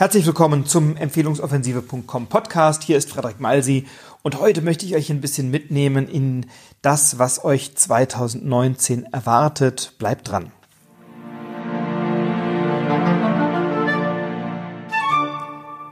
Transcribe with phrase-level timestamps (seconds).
[0.00, 2.84] Herzlich willkommen zum Empfehlungsoffensive.com Podcast.
[2.84, 3.86] Hier ist Frederik Malsi
[4.22, 6.46] und heute möchte ich euch ein bisschen mitnehmen in
[6.80, 9.92] das, was euch 2019 erwartet.
[9.98, 10.52] Bleibt dran.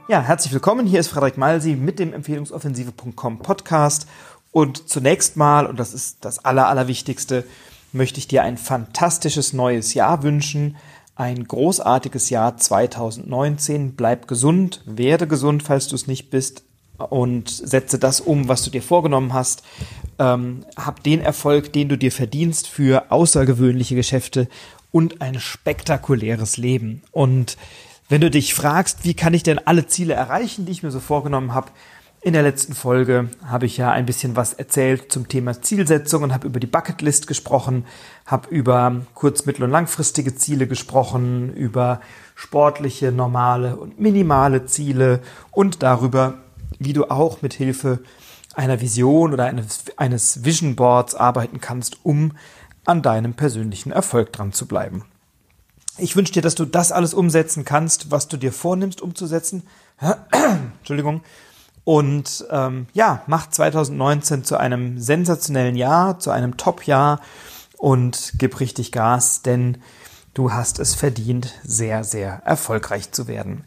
[0.07, 0.87] Ja, herzlich willkommen.
[0.87, 4.07] Hier ist Frederik Malsi mit dem Empfehlungsoffensive.com Podcast.
[4.51, 7.45] Und zunächst mal, und das ist das Aller, Allerwichtigste,
[7.91, 10.77] möchte ich dir ein fantastisches neues Jahr wünschen
[11.19, 13.95] ein großartiges Jahr 2019.
[13.95, 16.63] Bleib gesund, werde gesund, falls du es nicht bist
[16.97, 19.63] und setze das um, was du dir vorgenommen hast.
[20.17, 24.47] Ähm, hab den Erfolg, den du dir verdienst für außergewöhnliche Geschäfte
[24.91, 27.03] und ein spektakuläres Leben.
[27.11, 27.57] Und
[28.07, 31.01] wenn du dich fragst, wie kann ich denn alle Ziele erreichen, die ich mir so
[31.01, 31.71] vorgenommen habe,
[32.21, 36.33] in der letzten Folge habe ich ja ein bisschen was erzählt zum Thema Zielsetzung und
[36.33, 37.85] habe über die Bucketlist gesprochen,
[38.25, 42.01] habe über kurz-, mittel- und langfristige Ziele gesprochen, über
[42.35, 46.39] sportliche, normale und minimale Ziele und darüber,
[46.77, 47.99] wie du auch mit Hilfe
[48.53, 52.33] einer Vision oder eines, eines Vision Boards arbeiten kannst, um
[52.83, 55.05] an deinem persönlichen Erfolg dran zu bleiben.
[55.97, 59.63] Ich wünsche dir, dass du das alles umsetzen kannst, was du dir vornimmst umzusetzen.
[60.79, 61.21] Entschuldigung
[61.83, 67.19] und ähm, ja, macht 2019 zu einem sensationellen Jahr, zu einem Top-Jahr
[67.77, 69.77] und gib richtig Gas, denn
[70.33, 73.63] du hast es verdient, sehr, sehr erfolgreich zu werden.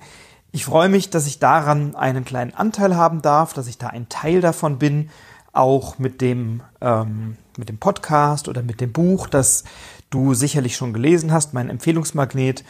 [0.52, 4.08] Ich freue mich, dass ich daran einen kleinen Anteil haben darf, dass ich da ein
[4.08, 5.08] Teil davon bin,
[5.52, 9.64] auch mit dem, ähm, mit dem Podcast oder mit dem Buch, das
[10.10, 12.64] du sicherlich schon gelesen hast, mein Empfehlungsmagnet.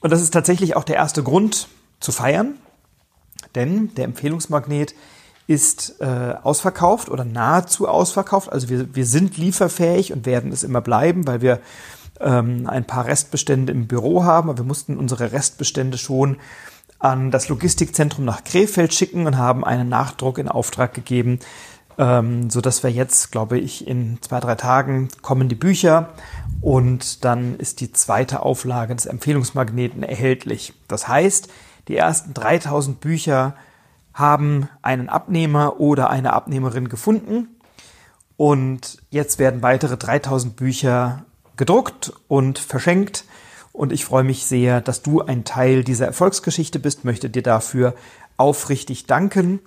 [0.00, 1.68] Und das ist tatsächlich auch der erste Grund
[2.00, 2.56] zu feiern,
[3.54, 4.94] denn der Empfehlungsmagnet
[5.46, 8.50] ist äh, ausverkauft oder nahezu ausverkauft.
[8.50, 11.60] Also wir, wir sind lieferfähig und werden es immer bleiben, weil wir
[12.20, 14.48] ähm, ein paar Restbestände im Büro haben.
[14.48, 16.38] Aber wir mussten unsere Restbestände schon
[16.98, 21.40] an das Logistikzentrum nach Krefeld schicken und haben einen Nachdruck in Auftrag gegeben,
[21.98, 26.14] ähm, so dass wir jetzt, glaube ich, in zwei, drei Tagen kommen die Bücher
[26.62, 30.72] und dann ist die zweite Auflage des Empfehlungsmagneten erhältlich.
[30.88, 31.50] Das heißt,
[31.88, 33.54] die ersten 3000 Bücher
[34.12, 37.48] haben einen Abnehmer oder eine Abnehmerin gefunden.
[38.36, 41.24] Und jetzt werden weitere 3000 Bücher
[41.56, 43.24] gedruckt und verschenkt.
[43.72, 47.94] Und ich freue mich sehr, dass du ein Teil dieser Erfolgsgeschichte bist, möchte dir dafür
[48.36, 49.60] aufrichtig danken.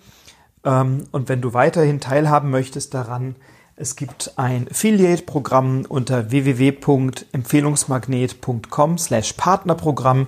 [0.63, 3.35] Ähm, und wenn du weiterhin teilhaben möchtest daran,
[3.75, 10.27] es gibt ein Affiliate-Programm unter www.empfehlungsmagnet.com slash Partnerprogramm.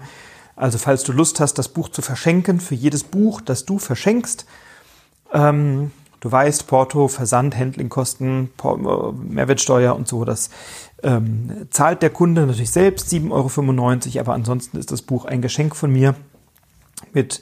[0.59, 4.45] Also falls du Lust hast, das Buch zu verschenken, für jedes Buch, das du verschenkst,
[5.31, 10.49] ähm, du weißt, Porto, Versand, Handlingkosten, äh, Mehrwertsteuer und so, das
[11.01, 15.77] ähm, zahlt der Kunde natürlich selbst 7,95 Euro, aber ansonsten ist das Buch ein Geschenk
[15.77, 16.13] von mir
[17.13, 17.39] mit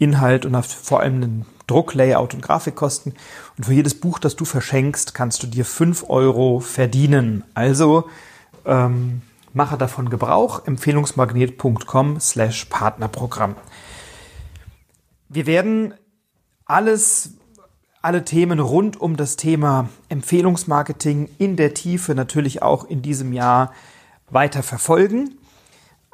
[0.00, 3.14] Inhalt und vor allem einen Druck, Layout und Grafikkosten.
[3.56, 7.44] Und für jedes Buch, das du verschenkst, kannst du dir 5 Euro verdienen.
[7.54, 8.08] Also
[8.64, 9.22] ähm,
[9.56, 10.66] Mache davon Gebrauch.
[10.66, 13.56] Empfehlungsmagnet.com slash Partnerprogramm.
[15.30, 15.94] Wir werden
[16.66, 17.38] alles,
[18.02, 23.72] alle Themen rund um das Thema Empfehlungsmarketing in der Tiefe natürlich auch in diesem Jahr
[24.28, 25.38] weiter verfolgen.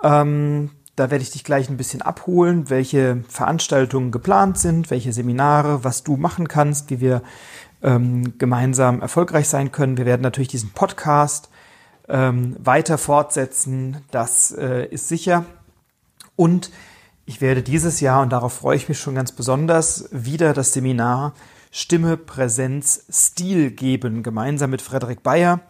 [0.04, 5.82] Ähm, da werde ich dich gleich ein bisschen abholen, welche Veranstaltungen geplant sind, welche Seminare,
[5.82, 7.22] was du machen kannst, wie wir
[7.82, 9.97] ähm, gemeinsam erfolgreich sein können.
[9.97, 11.48] Wir werden natürlich diesen Podcast
[12.12, 15.45] ähm, weiter fortsetzen, das äh, ist sicher.
[16.37, 16.71] Und
[17.25, 21.33] ich werde dieses Jahr, und darauf freue ich mich schon ganz besonders, wieder das Seminar
[21.75, 25.61] Stimme, Präsenz, Stil geben, gemeinsam mit Frederik Bayer.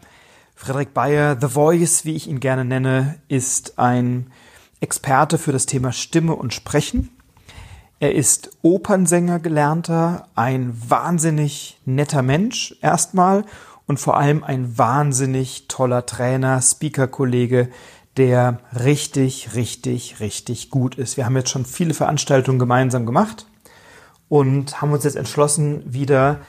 [0.56, 4.32] Frederik Bayer, The Voice, wie ich ihn gerne nenne, ist ein
[4.80, 7.10] Experte für das Thema Stimme und Sprechen.
[8.00, 13.44] Er ist Opernsänger gelernter, ein wahnsinnig netter Mensch erstmal
[13.86, 17.68] und vor allem ein wahnsinnig toller Trainer, Speaker-Kollege,
[18.16, 21.16] der richtig, richtig, richtig gut ist.
[21.16, 23.46] Wir haben jetzt schon viele Veranstaltungen gemeinsam gemacht
[24.28, 26.40] und haben uns jetzt entschlossen, wieder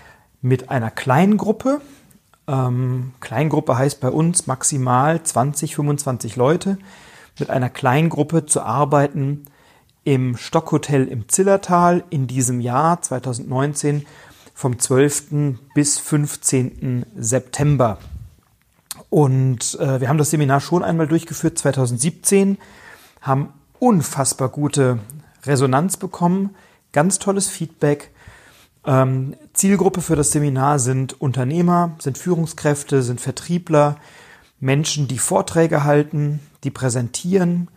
[0.41, 1.81] mit einer kleinen Gruppe,
[2.47, 6.77] ähm, Kleingruppe heißt bei uns maximal 20, 25 Leute,
[7.39, 9.45] mit einer kleinen Gruppe zu arbeiten
[10.03, 14.05] im Stockhotel im Zillertal in diesem Jahr 2019
[14.63, 15.57] vom 12.
[15.75, 17.05] bis 15.
[17.17, 17.97] September.
[19.09, 22.57] Und äh, wir haben das Seminar schon einmal durchgeführt, 2017,
[23.19, 23.49] haben
[23.79, 24.99] unfassbar gute
[25.45, 26.51] Resonanz bekommen,
[26.93, 28.11] ganz tolles Feedback.
[28.85, 33.97] Ähm, Zielgruppe für das Seminar sind Unternehmer, sind Führungskräfte, sind Vertriebler,
[34.61, 37.67] Menschen, die Vorträge halten, die präsentieren,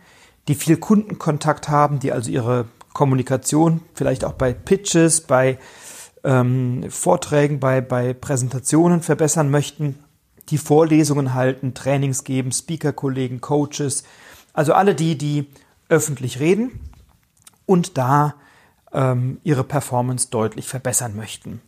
[0.47, 2.63] die viel Kundenkontakt haben, die also ihre
[2.93, 5.57] Kommunikation, vielleicht auch bei Pitches, bei
[6.27, 9.97] ähm, Vorträgen, bei, bei Präsentationen verbessern möchten,
[10.49, 14.03] die Vorlesungen halten, Trainings geben, Speaker-Kollegen, Coaches,
[14.51, 15.47] also alle die, die
[15.87, 16.79] öffentlich reden
[17.65, 18.35] und da
[18.91, 21.61] ähm, ihre Performance deutlich verbessern möchten.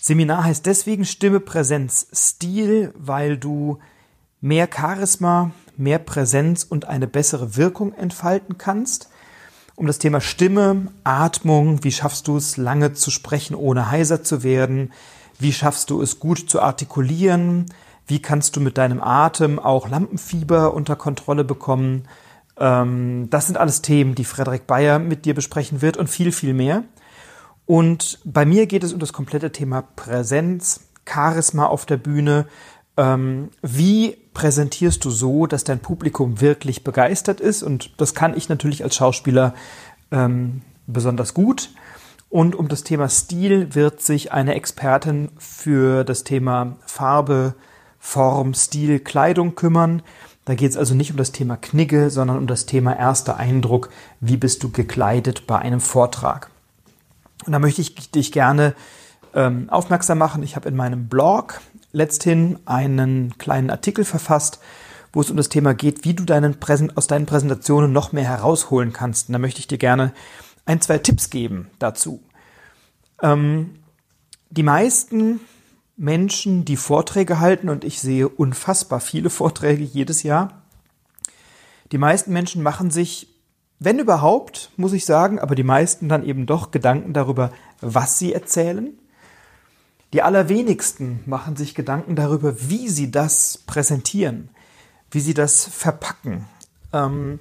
[0.00, 3.78] Seminar heißt deswegen Stimme, Präsenz, Stil, weil du
[4.40, 9.08] mehr Charisma, mehr Präsenz und eine bessere Wirkung entfalten kannst.
[9.76, 14.44] Um das Thema Stimme, Atmung, wie schaffst du es lange zu sprechen, ohne heiser zu
[14.44, 14.92] werden?
[15.38, 17.66] Wie schaffst du es gut zu artikulieren?
[18.06, 22.06] Wie kannst du mit deinem Atem auch Lampenfieber unter Kontrolle bekommen?
[22.56, 26.54] Ähm, das sind alles Themen, die Frederik Bayer mit dir besprechen wird und viel, viel
[26.54, 26.84] mehr.
[27.66, 32.46] Und bei mir geht es um das komplette Thema Präsenz, Charisma auf der Bühne.
[32.96, 37.62] Ähm, wie präsentierst du so, dass dein Publikum wirklich begeistert ist?
[37.62, 39.54] Und das kann ich natürlich als Schauspieler
[40.10, 41.70] ähm, besonders gut.
[42.28, 47.54] Und um das Thema Stil wird sich eine Expertin für das Thema Farbe,
[48.00, 50.02] Form, Stil, Kleidung kümmern.
[50.44, 53.88] Da geht es also nicht um das Thema Knigge, sondern um das Thema erster Eindruck.
[54.20, 56.50] Wie bist du gekleidet bei einem Vortrag?
[57.46, 58.74] Und da möchte ich dich gerne
[59.34, 60.42] ähm, aufmerksam machen.
[60.42, 61.60] Ich habe in meinem Blog
[61.94, 64.60] letzthin einen kleinen Artikel verfasst,
[65.12, 68.24] wo es um das Thema geht, wie du deinen Präsent aus deinen Präsentationen noch mehr
[68.24, 69.28] herausholen kannst.
[69.28, 70.12] Und da möchte ich dir gerne
[70.66, 72.22] ein, zwei Tipps geben dazu.
[73.22, 73.76] Ähm,
[74.50, 75.40] die meisten
[75.96, 80.62] Menschen, die Vorträge halten, und ich sehe unfassbar viele Vorträge jedes Jahr,
[81.92, 83.28] die meisten Menschen machen sich
[83.84, 88.32] wenn überhaupt, muss ich sagen, aber die meisten dann eben doch Gedanken darüber, was sie
[88.32, 88.96] erzählen.
[90.14, 94.48] Die allerwenigsten machen sich Gedanken darüber, wie sie das präsentieren,
[95.10, 96.44] wie sie das verpacken.
[96.92, 97.40] Ähm,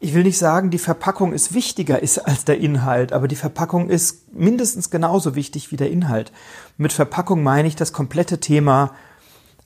[0.00, 3.90] ich will nicht sagen, die Verpackung ist wichtiger ist als der Inhalt, aber die Verpackung
[3.90, 6.32] ist mindestens genauso wichtig wie der Inhalt.
[6.78, 8.92] Mit Verpackung meine ich das komplette Thema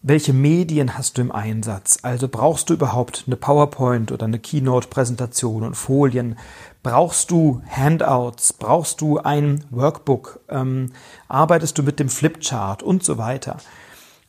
[0.03, 1.99] welche Medien hast du im Einsatz?
[2.03, 6.39] Also brauchst du überhaupt eine PowerPoint oder eine Keynote-Präsentation und Folien?
[6.83, 8.53] Brauchst du Handouts?
[8.53, 10.41] Brauchst du ein Workbook?
[10.49, 10.93] Ähm,
[11.29, 13.59] arbeitest du mit dem Flipchart und so weiter?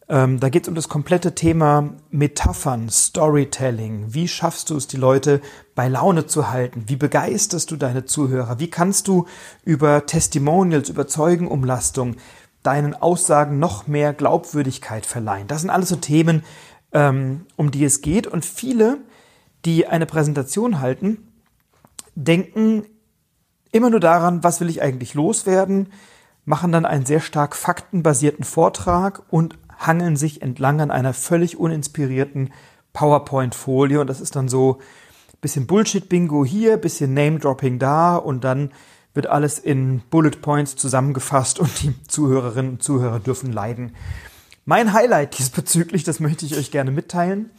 [0.10, 4.14] Ähm, da geht es um das komplette Thema Metaphern, Storytelling.
[4.14, 5.40] Wie schaffst du es, die Leute
[5.76, 6.84] bei Laune zu halten?
[6.88, 8.60] Wie begeisterst du deine Zuhörer?
[8.60, 9.26] Wie kannst du
[9.64, 12.18] über Testimonials, über Zeugenumlastung
[12.64, 15.48] deinen Aussagen noch mehr Glaubwürdigkeit verleihen.
[15.48, 16.44] Das sind alles so Themen,
[16.94, 18.28] ähm, um die es geht.
[18.28, 19.00] Und viele,
[19.66, 21.31] die eine Präsentation halten,
[22.16, 22.86] denken
[23.72, 25.88] immer nur daran, was will ich eigentlich loswerden,
[26.46, 32.52] machen dann einen sehr stark faktenbasierten Vortrag und hangeln sich entlang an einer völlig uninspirierten
[32.94, 34.02] PowerPoint-Folie.
[34.02, 34.80] Und das ist dann so
[35.42, 38.72] bisschen Bullshit-Bingo hier, bisschen Name-Dropping da und dann
[39.14, 43.96] wird alles in Bullet Points zusammengefasst und die Zuhörerinnen und Zuhörer dürfen leiden.
[44.66, 47.50] Mein Highlight diesbezüglich, das möchte ich euch gerne mitteilen,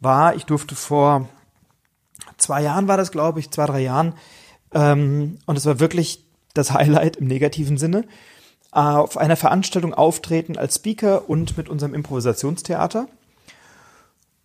[0.00, 1.28] war, ich durfte vor
[2.42, 4.14] zwei Jahren war das, glaube ich, zwei, drei Jahren,
[4.74, 6.24] ähm, und es war wirklich
[6.54, 8.04] das Highlight im negativen Sinne,
[8.72, 13.06] äh, auf einer Veranstaltung auftreten als Speaker und mit unserem Improvisationstheater.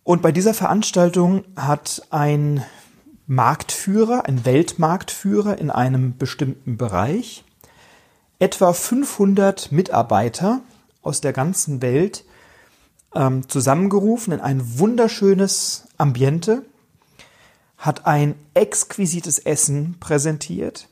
[0.04, 2.64] Und bei dieser Veranstaltung hat ein
[3.26, 7.44] Marktführer, ein Weltmarktführer in einem bestimmten Bereich,
[8.38, 10.60] etwa 500 Mitarbeiter
[11.02, 12.24] aus der ganzen Welt
[13.14, 16.64] ähm, zusammengerufen in ein wunderschönes Ambiente,
[17.78, 20.88] hat ein exquisites Essen präsentiert,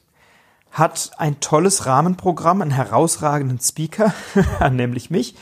[0.71, 4.15] hat ein tolles Rahmenprogramm, einen herausragenden Speaker,
[4.71, 5.35] nämlich mich.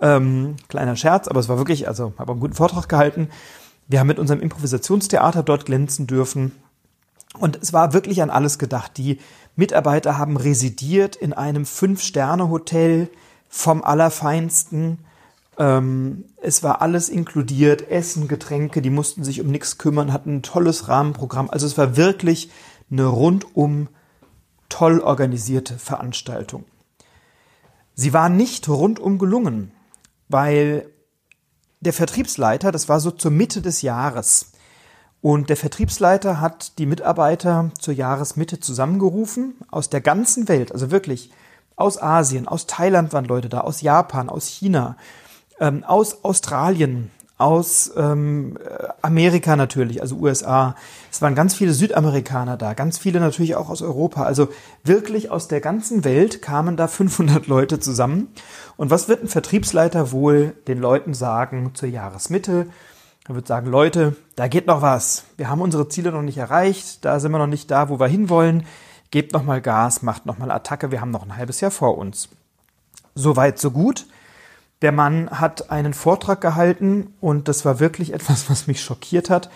[0.00, 3.28] Ähm, kleiner Scherz, aber es war wirklich, also habe einen guten Vortrag gehalten
[3.88, 6.52] wir haben mit unserem Improvisationstheater dort glänzen dürfen.
[7.38, 8.96] Und es war wirklich an alles gedacht.
[8.96, 9.18] Die
[9.54, 13.08] Mitarbeiter haben residiert in einem Fünf-Sterne-Hotel
[13.48, 14.98] vom Allerfeinsten.
[15.58, 20.42] Ähm, es war alles inkludiert, Essen, Getränke, die mussten sich um nichts kümmern, hatten ein
[20.42, 21.50] tolles Rahmenprogramm.
[21.50, 22.50] Also es war wirklich
[22.90, 23.88] eine rundum
[24.68, 26.64] toll organisierte Veranstaltung.
[27.94, 29.72] Sie war nicht rundum gelungen,
[30.28, 30.90] weil
[31.80, 34.52] der Vertriebsleiter, das war so zur Mitte des Jahres.
[35.22, 41.30] Und der Vertriebsleiter hat die Mitarbeiter zur Jahresmitte zusammengerufen aus der ganzen Welt, also wirklich
[41.74, 44.96] aus Asien, aus Thailand waren Leute da, aus Japan, aus China,
[45.60, 48.58] ähm, aus Australien, aus ähm,
[49.02, 50.74] Amerika natürlich, also USA.
[51.10, 54.22] Es waren ganz viele Südamerikaner da, ganz viele natürlich auch aus Europa.
[54.22, 54.48] Also
[54.84, 58.28] wirklich aus der ganzen Welt kamen da 500 Leute zusammen.
[58.76, 62.68] Und was wird ein Vertriebsleiter wohl den Leuten sagen zur Jahresmitte?
[63.28, 65.24] Er wird sagen, Leute, da geht noch was.
[65.36, 68.06] Wir haben unsere Ziele noch nicht erreicht, da sind wir noch nicht da, wo wir
[68.06, 68.64] hinwollen.
[69.10, 71.98] Gebt noch mal Gas, macht noch mal Attacke, wir haben noch ein halbes Jahr vor
[71.98, 72.28] uns.
[73.14, 74.06] Soweit, so gut.
[74.82, 79.50] Der Mann hat einen Vortrag gehalten und das war wirklich etwas, was mich schockiert hat.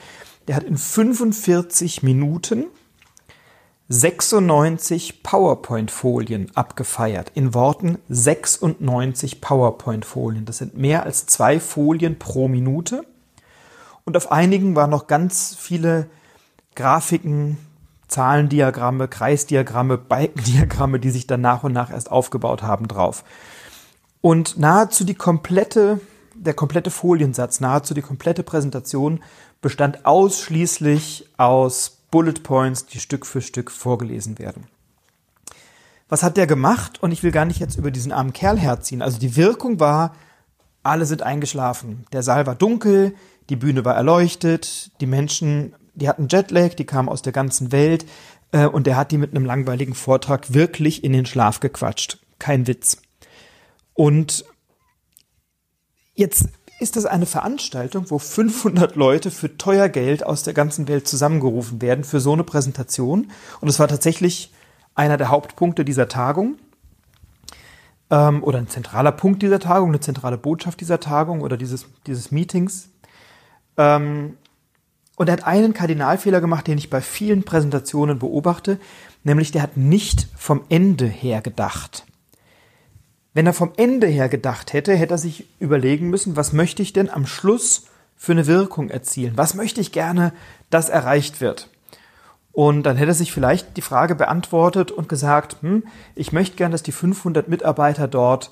[0.49, 2.67] Der hat in 45 Minuten
[3.89, 7.33] 96 PowerPoint-Folien abgefeiert.
[7.35, 10.45] In Worten 96 PowerPoint-Folien.
[10.45, 13.05] Das sind mehr als zwei Folien pro Minute.
[14.05, 16.09] Und auf einigen waren noch ganz viele
[16.77, 17.59] Grafiken,
[18.07, 23.25] Zahlendiagramme, Kreisdiagramme, Balkendiagramme, die sich dann nach und nach erst aufgebaut haben drauf.
[24.21, 26.01] Und nahezu die komplette,
[26.35, 29.21] der komplette Foliensatz, nahezu die komplette Präsentation
[29.61, 34.67] bestand ausschließlich aus Bullet Points, die Stück für Stück vorgelesen werden.
[36.09, 37.03] Was hat der gemacht?
[37.03, 39.01] Und ich will gar nicht jetzt über diesen armen Kerl herziehen.
[39.01, 40.17] Also die Wirkung war,
[40.83, 42.05] alle sind eingeschlafen.
[42.13, 43.15] Der Saal war dunkel,
[43.49, 48.07] die Bühne war erleuchtet, die Menschen, die hatten Jetlag, die kamen aus der ganzen Welt
[48.53, 52.19] äh, und der hat die mit einem langweiligen Vortrag wirklich in den Schlaf gequatscht.
[52.39, 52.99] Kein Witz.
[54.01, 54.47] Und
[56.15, 61.07] jetzt ist das eine Veranstaltung, wo 500 Leute für teuer Geld aus der ganzen Welt
[61.07, 63.31] zusammengerufen werden für so eine Präsentation.
[63.61, 64.55] Und es war tatsächlich
[64.95, 66.57] einer der Hauptpunkte dieser Tagung
[68.09, 72.31] ähm, oder ein zentraler Punkt dieser Tagung, eine zentrale Botschaft dieser Tagung oder dieses, dieses
[72.31, 72.89] Meetings.
[73.77, 74.39] Ähm,
[75.17, 78.81] und er hat einen Kardinalfehler gemacht, den ich bei vielen Präsentationen beobachte,
[79.25, 82.07] nämlich der hat nicht vom Ende her gedacht.
[83.33, 86.93] Wenn er vom Ende her gedacht hätte, hätte er sich überlegen müssen, was möchte ich
[86.93, 89.37] denn am Schluss für eine Wirkung erzielen?
[89.37, 90.33] Was möchte ich gerne,
[90.69, 91.71] dass erreicht wird?
[92.53, 95.85] Und dann hätte er sich vielleicht die Frage beantwortet und gesagt, hm,
[96.17, 98.51] ich möchte gerne, dass die 500 Mitarbeiter dort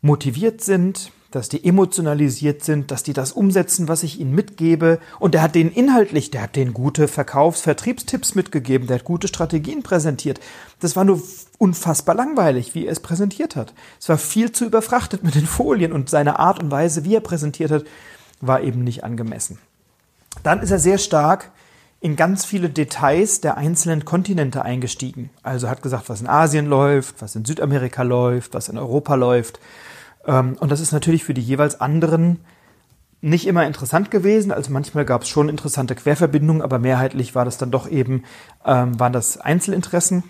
[0.00, 5.00] motiviert sind, dass die emotionalisiert sind, dass die das umsetzen, was ich ihnen mitgebe.
[5.18, 9.26] Und der hat denen inhaltlich, der hat denen gute Verkaufs-, Vertriebstipps mitgegeben, der hat gute
[9.26, 10.38] Strategien präsentiert.
[10.78, 11.20] Das war nur
[11.58, 13.74] unfassbar langweilig, wie er es präsentiert hat.
[14.00, 17.20] Es war viel zu überfrachtet mit den Folien und seine Art und Weise, wie er
[17.20, 17.84] präsentiert hat,
[18.40, 19.58] war eben nicht angemessen.
[20.44, 21.50] Dann ist er sehr stark
[22.00, 25.30] in ganz viele Details der einzelnen Kontinente eingestiegen.
[25.42, 29.58] Also hat gesagt, was in Asien läuft, was in Südamerika läuft, was in Europa läuft
[30.26, 32.40] und das ist natürlich für die jeweils anderen
[33.20, 34.52] nicht immer interessant gewesen.
[34.52, 38.24] Also manchmal gab es schon interessante Querverbindungen, aber mehrheitlich war das dann doch eben,
[38.66, 40.24] ähm, waren das Einzelinteressen,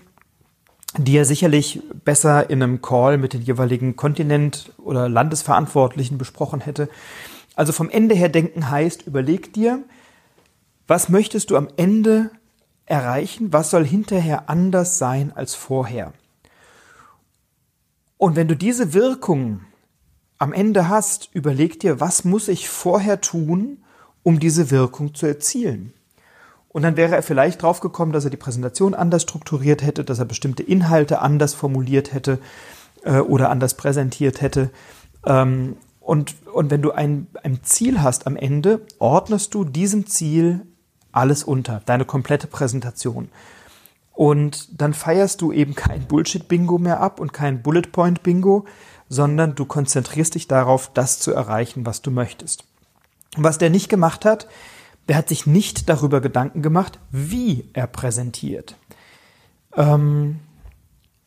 [0.97, 6.89] die er sicherlich besser in einem Call mit den jeweiligen Kontinent- oder Landesverantwortlichen besprochen hätte.
[7.57, 9.83] Also vom Ende her denken heißt, überleg dir,
[10.87, 12.31] was möchtest du am Ende
[12.87, 13.53] erreichen?
[13.53, 16.13] Was soll hinterher anders sein als vorher?
[18.19, 19.63] Und wenn du diese Wirkung
[20.45, 23.79] am Ende hast, überleg dir, was muss ich vorher tun,
[24.23, 25.95] um diese Wirkung zu erzielen.
[26.69, 30.27] Und dann wäre er vielleicht draufgekommen, dass er die Präsentation anders strukturiert hätte, dass er
[30.27, 32.41] bestimmte Inhalte anders formuliert hätte
[33.05, 34.69] äh, oder anders präsentiert hätte.
[35.25, 40.61] Ähm, und, und wenn du ein, ein Ziel hast am Ende, ordnest du diesem Ziel
[41.11, 43.31] alles unter, deine komplette Präsentation.
[44.13, 48.67] Und dann feierst du eben kein Bullshit-Bingo mehr ab und kein Bullet-Point-Bingo,
[49.15, 52.65] sondern du konzentrierst dich darauf, das zu erreichen, was du möchtest.
[53.37, 54.47] was der nicht gemacht hat,
[55.09, 58.77] der hat sich nicht darüber Gedanken gemacht, wie er präsentiert.
[59.77, 60.39] Ähm,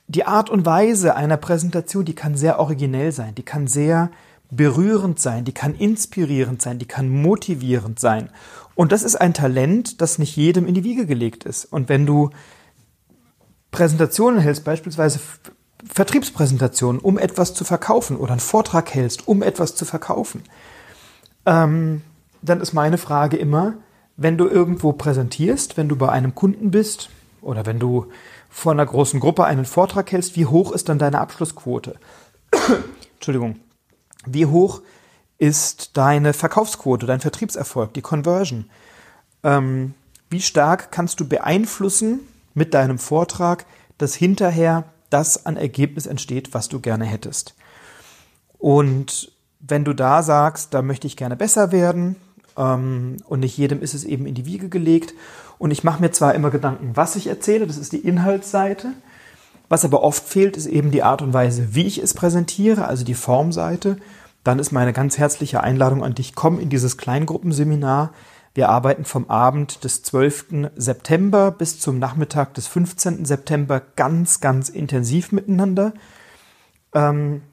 [0.08, 4.10] die Art und Weise einer Präsentation, die kann sehr originell sein, die kann sehr
[4.50, 8.30] berührend sein, die kann inspirierend sein, die kann motivierend sein.
[8.76, 11.66] Und das ist ein Talent, das nicht jedem in die Wiege gelegt ist.
[11.66, 12.30] Und wenn du
[13.72, 15.20] Präsentationen hältst, beispielsweise
[15.94, 20.44] Vertriebspräsentation, um etwas zu verkaufen oder einen Vortrag hältst, um etwas zu verkaufen,
[21.46, 22.02] ähm,
[22.42, 23.76] dann ist meine Frage immer,
[24.16, 27.10] wenn du irgendwo präsentierst, wenn du bei einem Kunden bist
[27.42, 28.08] oder wenn du
[28.50, 31.96] vor einer großen Gruppe einen Vortrag hältst, wie hoch ist dann deine Abschlussquote?
[33.16, 33.58] Entschuldigung.
[34.26, 34.82] Wie hoch
[35.38, 38.66] ist deine Verkaufsquote, dein Vertriebserfolg, die Conversion?
[39.44, 39.94] Ähm,
[40.30, 42.22] wie stark kannst du beeinflussen
[42.54, 43.66] mit deinem Vortrag,
[43.98, 47.56] dass hinterher das an Ergebnis entsteht, was du gerne hättest.
[48.58, 52.16] Und wenn du da sagst, da möchte ich gerne besser werden,
[52.58, 55.14] ähm, und nicht jedem ist es eben in die Wiege gelegt,
[55.60, 58.94] und ich mache mir zwar immer Gedanken, was ich erzähle, das ist die Inhaltsseite,
[59.70, 63.04] was aber oft fehlt, ist eben die Art und Weise, wie ich es präsentiere, also
[63.04, 63.98] die Formseite.
[64.44, 68.14] Dann ist meine ganz herzliche Einladung an dich, komm in dieses Kleingruppenseminar.
[68.58, 70.72] Wir arbeiten vom Abend des 12.
[70.76, 73.24] September bis zum Nachmittag des 15.
[73.24, 75.94] September ganz, ganz intensiv miteinander.
[76.92, 77.44] Ähm,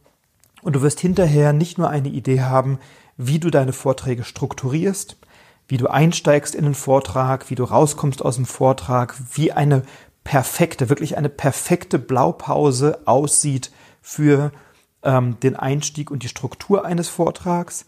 [0.62, 2.78] und du wirst hinterher nicht nur eine Idee haben,
[3.18, 5.18] wie du deine Vorträge strukturierst,
[5.68, 9.82] wie du einsteigst in den Vortrag, wie du rauskommst aus dem Vortrag, wie eine
[10.24, 14.52] perfekte, wirklich eine perfekte Blaupause aussieht für
[15.02, 17.84] ähm, den Einstieg und die Struktur eines Vortrags,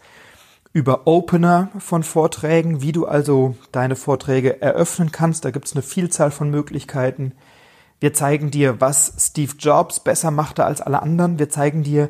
[0.73, 5.45] über Opener von Vorträgen, wie du also deine Vorträge eröffnen kannst.
[5.45, 7.33] Da gibt es eine Vielzahl von Möglichkeiten.
[7.99, 11.39] Wir zeigen dir, was Steve Jobs besser machte als alle anderen.
[11.39, 12.09] Wir zeigen dir,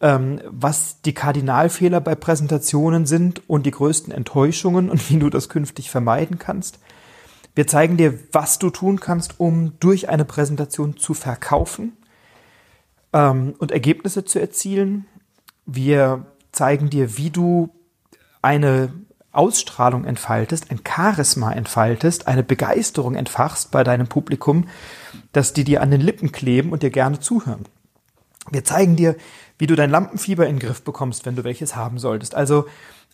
[0.00, 5.48] ähm, was die Kardinalfehler bei Präsentationen sind und die größten Enttäuschungen und wie du das
[5.48, 6.78] künftig vermeiden kannst.
[7.54, 11.96] Wir zeigen dir, was du tun kannst, um durch eine Präsentation zu verkaufen
[13.12, 15.06] ähm, und Ergebnisse zu erzielen.
[15.66, 17.70] Wir zeigen dir, wie du
[18.42, 18.92] eine
[19.32, 24.68] Ausstrahlung entfaltest, ein Charisma entfaltest, eine Begeisterung entfachst bei deinem Publikum,
[25.32, 27.64] dass die dir an den Lippen kleben und dir gerne zuhören.
[28.50, 29.16] Wir zeigen dir,
[29.58, 32.34] wie du dein Lampenfieber in den Griff bekommst, wenn du welches haben solltest.
[32.34, 32.66] Also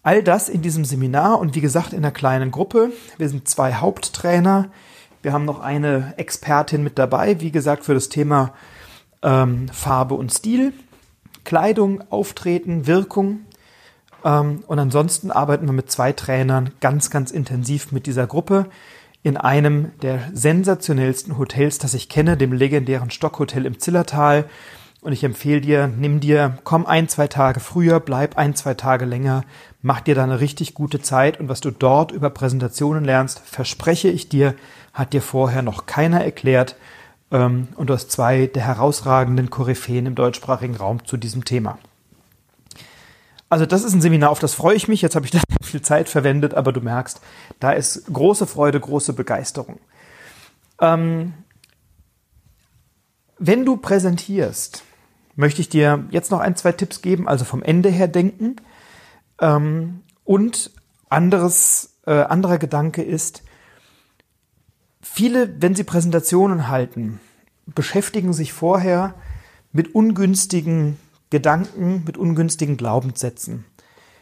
[0.02, 2.92] all das in diesem Seminar und wie gesagt in einer kleinen Gruppe.
[3.18, 4.70] Wir sind zwei Haupttrainer.
[5.22, 8.52] Wir haben noch eine Expertin mit dabei, wie gesagt, für das Thema
[9.22, 10.74] ähm, Farbe und Stil,
[11.44, 13.40] Kleidung, Auftreten, Wirkung.
[14.24, 18.66] Ähm, und ansonsten arbeiten wir mit zwei Trainern ganz, ganz intensiv mit dieser Gruppe
[19.22, 24.44] in einem der sensationellsten Hotels, das ich kenne, dem legendären Stockhotel im Zillertal.
[25.00, 29.04] Und ich empfehle dir, nimm dir, komm ein, zwei Tage früher, bleib ein, zwei Tage
[29.04, 29.44] länger,
[29.82, 34.08] mach dir da eine richtig gute Zeit und was du dort über Präsentationen lernst, verspreche
[34.08, 34.54] ich dir,
[34.94, 36.76] hat dir vorher noch keiner erklärt.
[37.30, 41.78] Ähm, und du hast zwei der herausragenden Koryphäen im deutschsprachigen Raum zu diesem Thema.
[43.54, 45.00] Also das ist ein Seminar, auf das freue ich mich.
[45.00, 47.20] Jetzt habe ich da viel Zeit verwendet, aber du merkst,
[47.60, 49.78] da ist große Freude, große Begeisterung.
[50.80, 51.34] Ähm,
[53.38, 54.82] wenn du präsentierst,
[55.36, 58.56] möchte ich dir jetzt noch ein, zwei Tipps geben, also vom Ende her denken.
[59.40, 60.72] Ähm, und
[61.08, 63.44] anderes, äh, anderer Gedanke ist,
[65.00, 67.20] viele, wenn sie Präsentationen halten,
[67.66, 69.14] beschäftigen sich vorher
[69.70, 70.98] mit ungünstigen
[71.34, 73.64] Gedanken, mit ungünstigen Glaubenssätzen.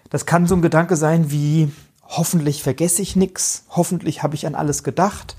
[0.09, 1.71] Das kann so ein Gedanke sein wie,
[2.09, 5.37] hoffentlich vergesse ich nichts, hoffentlich habe ich an alles gedacht,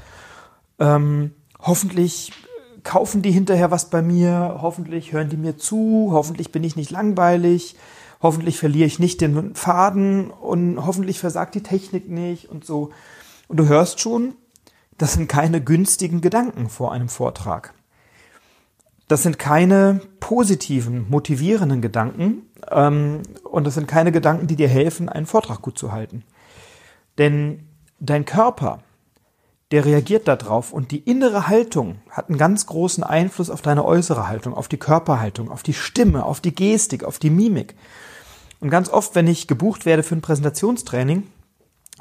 [0.77, 2.31] ähm, hoffentlich
[2.83, 6.91] kaufen die hinterher was bei mir, hoffentlich hören die mir zu, hoffentlich bin ich nicht
[6.91, 7.75] langweilig,
[8.21, 12.91] hoffentlich verliere ich nicht den Faden und hoffentlich versagt die Technik nicht und so.
[13.47, 14.35] Und du hörst schon,
[14.99, 17.73] das sind keine günstigen Gedanken vor einem Vortrag.
[19.13, 25.07] Das sind keine positiven, motivierenden Gedanken ähm, und das sind keine Gedanken, die dir helfen,
[25.07, 26.23] einen Vortrag gut zu halten.
[27.19, 27.67] Denn
[27.99, 28.79] dein Körper,
[29.69, 34.27] der reagiert darauf und die innere Haltung hat einen ganz großen Einfluss auf deine äußere
[34.27, 37.75] Haltung, auf die Körperhaltung, auf die Stimme, auf die Gestik, auf die Mimik.
[38.61, 41.27] Und ganz oft, wenn ich gebucht werde für ein Präsentationstraining,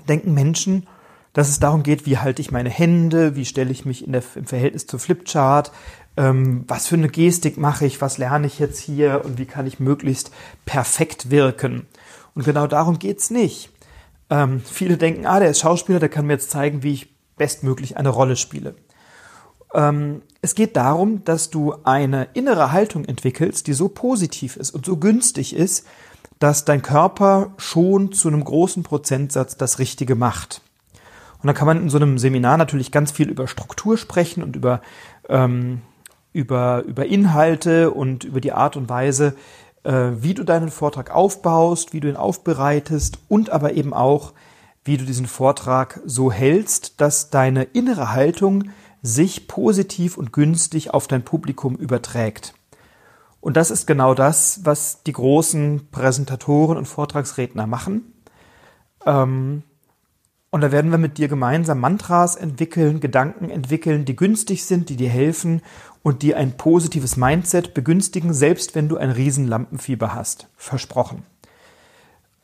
[0.09, 0.87] denken Menschen,
[1.33, 4.23] dass es darum geht, wie halte ich meine Hände, wie stelle ich mich in der,
[4.35, 5.73] im Verhältnis zur Flipchart,
[6.16, 9.66] ähm, was für eine Gestik mache ich, was lerne ich jetzt hier und wie kann
[9.66, 10.31] ich möglichst
[10.66, 11.87] perfekt wirken.
[12.35, 13.71] Und genau darum geht's nicht.
[14.31, 17.97] Ähm, viele denken, ah, der ist Schauspieler, der kann mir jetzt zeigen, wie ich bestmöglich
[17.97, 18.75] eine Rolle spiele.
[19.75, 24.85] Ähm, es geht darum, dass du eine innere Haltung entwickelst, die so positiv ist und
[24.85, 25.87] so günstig ist,
[26.38, 30.61] dass dein Körper schon zu einem großen Prozentsatz das Richtige macht.
[31.42, 34.55] Und dann kann man in so einem Seminar natürlich ganz viel über Struktur sprechen und
[34.55, 34.81] über
[35.28, 35.83] ähm,
[36.33, 39.35] über, über Inhalte und über die Art und Weise,
[39.85, 44.33] äh, wie du deinen Vortrag aufbaust, wie du ihn aufbereitest und aber eben auch,
[44.85, 48.70] wie du diesen Vortrag so hältst, dass deine innere Haltung
[49.02, 52.55] sich positiv und günstig auf dein Publikum überträgt.
[53.40, 58.12] Und das ist genau das, was die großen Präsentatoren und Vortragsredner machen.
[59.05, 59.64] Ähm,
[60.52, 64.96] und da werden wir mit dir gemeinsam Mantras entwickeln, Gedanken entwickeln, die günstig sind, die
[64.96, 65.62] dir helfen
[66.02, 70.48] und die ein positives Mindset begünstigen, selbst wenn du ein Riesenlampenfieber hast.
[70.58, 71.22] Versprochen.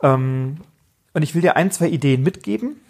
[0.03, 0.57] Ähm,
[1.13, 2.81] und ich will dir ein, zwei Ideen mitgeben.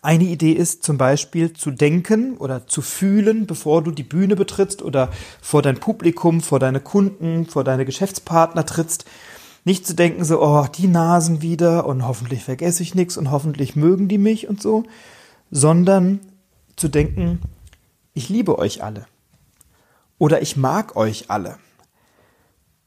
[0.00, 4.80] Eine Idee ist zum Beispiel zu denken oder zu fühlen, bevor du die Bühne betrittst
[4.80, 5.10] oder
[5.42, 9.04] vor dein Publikum, vor deine Kunden, vor deine Geschäftspartner trittst
[9.68, 13.76] nicht zu denken so, oh, die Nasen wieder und hoffentlich vergesse ich nichts und hoffentlich
[13.76, 14.84] mögen die mich und so,
[15.50, 16.20] sondern
[16.74, 17.42] zu denken,
[18.14, 19.06] ich liebe euch alle.
[20.16, 21.58] Oder ich mag euch alle.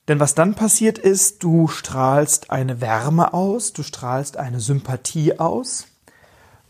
[0.08, 5.86] Denn was dann passiert ist, du strahlst eine Wärme aus, du strahlst eine Sympathie aus.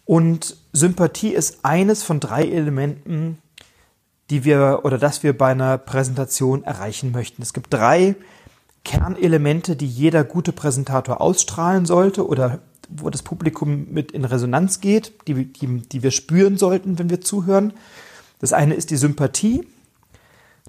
[0.04, 3.38] Und Sympathie ist eines von drei Elementen,
[4.30, 7.42] die wir oder das wir bei einer Präsentation erreichen möchten.
[7.42, 8.16] Es gibt drei
[8.84, 15.14] Kernelemente, die jeder gute Präsentator ausstrahlen sollte oder wo das Publikum mit in Resonanz geht,
[15.28, 17.74] die, die, die wir spüren sollten, wenn wir zuhören.
[18.40, 19.66] Das eine ist die Sympathie.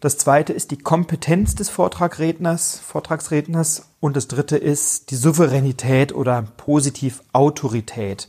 [0.01, 3.89] Das zweite ist die Kompetenz des Vortragredners, Vortragsredners.
[4.01, 8.29] Und das dritte ist die Souveränität oder positiv Autorität.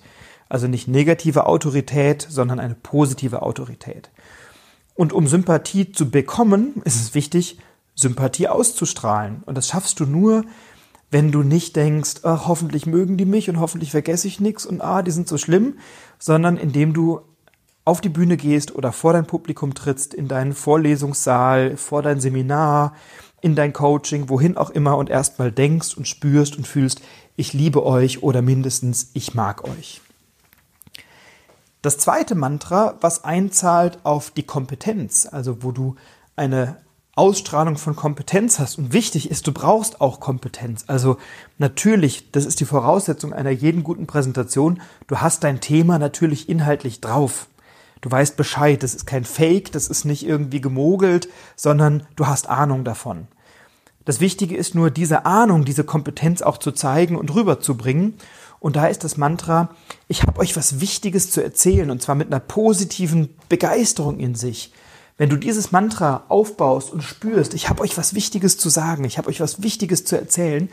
[0.50, 4.12] Also nicht negative Autorität, sondern eine positive Autorität.
[4.96, 7.58] Und um Sympathie zu bekommen, ist es wichtig,
[7.95, 9.43] Sympathie auszustrahlen.
[9.45, 10.43] Und das schaffst du nur,
[11.12, 14.82] wenn du nicht denkst, ach, hoffentlich mögen die mich und hoffentlich vergesse ich nichts und
[14.82, 15.77] ah, die sind so schlimm,
[16.17, 17.21] sondern indem du
[17.86, 22.93] auf die Bühne gehst oder vor dein Publikum trittst, in deinen Vorlesungssaal, vor dein Seminar,
[23.41, 27.01] in dein Coaching, wohin auch immer und erstmal denkst und spürst und fühlst,
[27.36, 30.01] ich liebe euch oder mindestens ich mag euch.
[31.82, 35.95] Das zweite Mantra, was einzahlt auf die Kompetenz, also wo du
[36.38, 36.77] eine
[37.15, 38.78] Ausstrahlung von Kompetenz hast.
[38.80, 40.86] Und wichtig ist, du brauchst auch Kompetenz.
[40.88, 41.17] Also
[41.60, 44.82] natürlich, das ist die Voraussetzung einer jeden guten Präsentation.
[45.08, 47.47] Du hast dein Thema natürlich inhaltlich drauf.
[48.02, 48.82] Du weißt Bescheid.
[48.82, 53.28] Das ist kein Fake, das ist nicht irgendwie gemogelt, sondern du hast Ahnung davon.
[54.06, 58.15] Das Wichtige ist nur, diese Ahnung, diese Kompetenz auch zu zeigen und rüberzubringen.
[58.60, 59.69] Und da ist das Mantra,
[60.08, 64.73] ich habe euch was Wichtiges zu erzählen, und zwar mit einer positiven Begeisterung in sich.
[65.17, 69.17] Wenn du dieses Mantra aufbaust und spürst, ich habe euch was Wichtiges zu sagen, ich
[69.17, 70.69] habe euch was Wichtiges zu erzählen,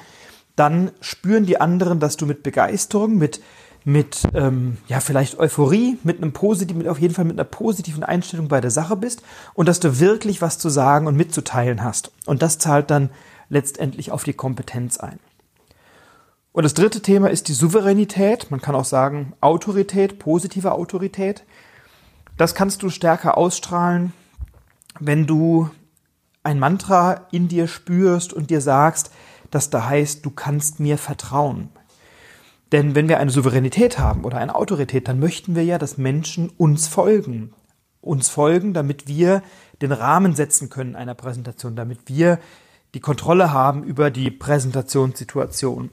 [0.56, 3.40] dann spüren die anderen, dass du mit Begeisterung, mit
[3.84, 8.48] mit ähm, ja vielleicht Euphorie, mit einem positiven, auf jeden Fall mit einer positiven Einstellung
[8.48, 9.22] bei der Sache bist
[9.54, 12.12] und dass du wirklich was zu sagen und mitzuteilen hast.
[12.26, 13.10] Und das zahlt dann
[13.48, 15.18] letztendlich auf die Kompetenz ein.
[16.52, 18.50] Und das dritte Thema ist die Souveränität.
[18.50, 21.44] Man kann auch sagen Autorität, positive Autorität.
[22.36, 24.12] Das kannst du stärker ausstrahlen,
[24.98, 25.70] wenn du
[26.42, 29.10] ein Mantra in dir spürst und dir sagst,
[29.50, 31.68] dass da heißt, du kannst mir vertrauen.
[32.72, 36.50] Denn wenn wir eine Souveränität haben oder eine Autorität, dann möchten wir ja, dass Menschen
[36.50, 37.52] uns folgen.
[38.00, 39.42] Uns folgen, damit wir
[39.82, 42.38] den Rahmen setzen können einer Präsentation, damit wir
[42.94, 45.90] die Kontrolle haben über die Präsentationssituation.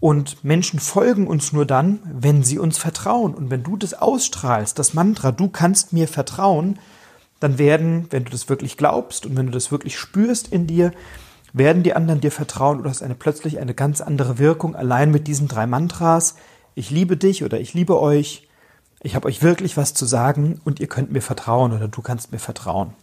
[0.00, 3.34] Und Menschen folgen uns nur dann, wenn sie uns vertrauen.
[3.34, 6.78] Und wenn du das ausstrahlst, das Mantra, du kannst mir vertrauen,
[7.40, 10.92] dann werden, wenn du das wirklich glaubst und wenn du das wirklich spürst in dir,
[11.52, 15.26] werden die anderen dir vertrauen oder hast eine plötzlich eine ganz andere Wirkung allein mit
[15.26, 16.36] diesen drei Mantras.
[16.74, 18.48] Ich liebe dich oder ich liebe euch.
[19.00, 22.32] Ich habe euch wirklich was zu sagen und ihr könnt mir vertrauen oder du kannst
[22.32, 22.94] mir vertrauen.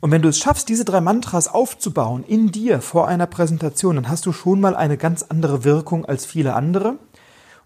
[0.00, 4.08] Und wenn du es schaffst, diese drei Mantras aufzubauen in dir vor einer Präsentation, dann
[4.08, 6.98] hast du schon mal eine ganz andere Wirkung als viele andere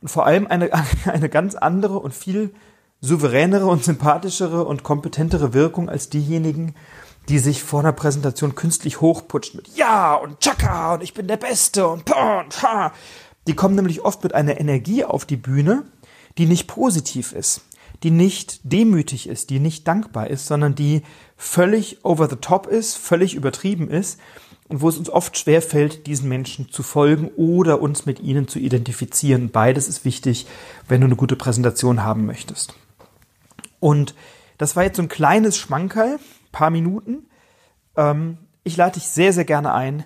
[0.00, 0.70] und vor allem eine,
[1.06, 2.54] eine ganz andere und viel
[3.00, 6.74] souveränere und sympathischere und kompetentere Wirkung als diejenigen,
[7.28, 11.36] die sich vor einer Präsentation künstlich hochputschen mit Ja und Chaka und ich bin der
[11.36, 12.92] Beste und und Ha.
[13.46, 15.84] Die kommen nämlich oft mit einer Energie auf die Bühne,
[16.38, 17.62] die nicht positiv ist,
[18.02, 21.02] die nicht demütig ist, die nicht dankbar ist, sondern die
[21.36, 24.18] völlig over the top ist, völlig übertrieben ist
[24.68, 28.46] und wo es uns oft schwer fällt, diesen Menschen zu folgen oder uns mit ihnen
[28.46, 29.50] zu identifizieren.
[29.50, 30.46] Beides ist wichtig,
[30.86, 32.74] wenn du eine gute Präsentation haben möchtest.
[33.80, 34.14] Und
[34.58, 36.18] das war jetzt so ein kleines Schmankerl,
[36.52, 37.26] paar Minuten.
[37.96, 40.04] Ähm, ich lade dich sehr, sehr gerne ein.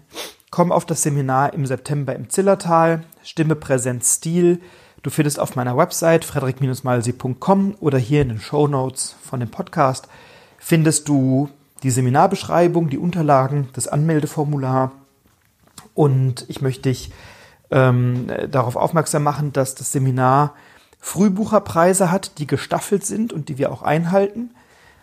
[0.51, 3.05] Komm auf das Seminar im September im Zillertal.
[3.23, 4.61] Stimme, Präsenz, Stil.
[5.03, 10.09] Du findest auf meiner Website frederik-malsi.com oder hier in den Show Notes von dem Podcast
[10.59, 11.51] findest du
[11.83, 14.93] die Seminarbeschreibung, die Unterlagen, das Anmeldeformular.
[15.93, 17.11] Und ich möchte dich
[17.71, 20.55] ähm, darauf aufmerksam machen, dass das Seminar
[21.05, 24.55] Frühbucherpreise hat, die gestaffelt sind und die wir auch einhalten.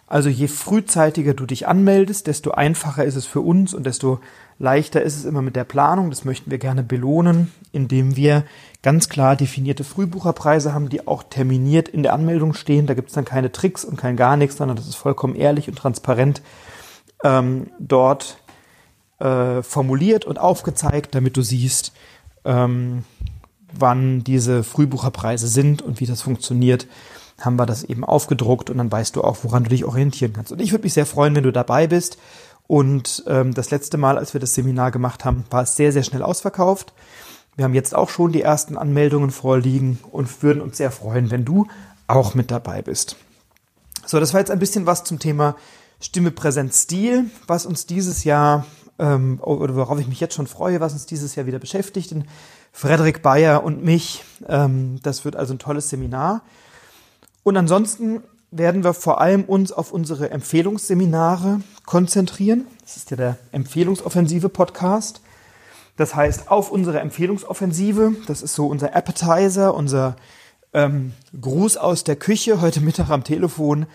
[0.08, 4.20] Also je frühzeitiger du dich anmeldest, desto einfacher ist es für uns und desto
[4.58, 6.10] leichter ist es immer mit der Planung.
[6.10, 8.46] Das möchten wir gerne belohnen, indem wir
[8.82, 12.88] ganz klar definierte Frühbucherpreise haben, die auch terminiert in der Anmeldung stehen.
[12.88, 15.70] Da gibt es dann keine Tricks und kein gar nichts, sondern das ist vollkommen ehrlich
[15.70, 16.42] und transparent
[17.24, 18.40] ähm, dort
[19.20, 21.94] äh, formuliert und aufgezeigt, damit du siehst,
[22.44, 23.04] ähm,
[23.74, 26.88] wann diese Frühbucherpreise sind und wie das funktioniert,
[27.40, 30.52] haben wir das eben aufgedruckt und dann weißt du auch, woran du dich orientieren kannst.
[30.52, 32.18] Und ich würde mich sehr freuen, wenn du dabei bist.
[32.68, 36.04] Und ähm, das letzte Mal, als wir das Seminar gemacht haben, war es sehr, sehr
[36.04, 36.94] schnell ausverkauft.
[37.56, 41.44] Wir haben jetzt auch schon die ersten Anmeldungen vorliegen und würden uns sehr freuen, wenn
[41.44, 41.68] du
[42.08, 43.18] auch mit dabei bist.
[44.06, 45.56] So, das war jetzt ein bisschen was zum Thema
[46.00, 48.66] Stimme, Präsenz, Stil, was uns dieses Jahr,
[49.00, 52.12] ähm, oder worauf ich mich jetzt schon freue, was uns dieses Jahr wieder beschäftigt.
[52.12, 52.26] In
[52.72, 54.24] Frederik Bayer und mich.
[54.48, 56.42] Ähm, das wird also ein tolles Seminar.
[57.44, 62.68] Und ansonsten werden wir vor allem uns auf unsere Empfehlungsseminare konzentrieren.
[62.82, 65.22] Das ist ja der Empfehlungsoffensive Podcast.
[65.96, 70.16] Das heißt, auf unsere Empfehlungsoffensive, das ist so unser Appetizer, unser
[70.74, 73.86] ähm, Gruß aus der Küche heute Mittag am Telefon,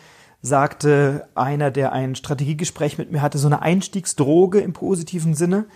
[0.43, 5.67] sagte einer, der ein Strategiegespräch mit mir hatte, so eine Einstiegsdroge im positiven Sinne.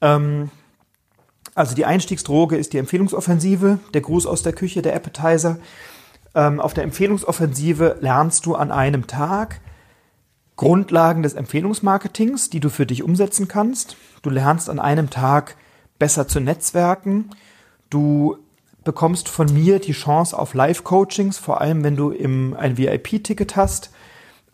[0.00, 0.50] Ähm,
[1.54, 5.58] also die Einstiegsdroge ist die Empfehlungsoffensive, der Gruß aus der Küche, der Appetizer.
[6.34, 9.60] Ähm, auf der Empfehlungsoffensive lernst du an einem Tag
[10.56, 13.96] Grundlagen des Empfehlungsmarketings, die du für dich umsetzen kannst.
[14.22, 15.56] Du lernst an einem Tag
[15.98, 17.30] besser zu netzwerken.
[17.88, 18.36] Du
[18.84, 23.90] bekommst von mir die Chance auf Live-Coachings, vor allem wenn du im, ein VIP-Ticket hast.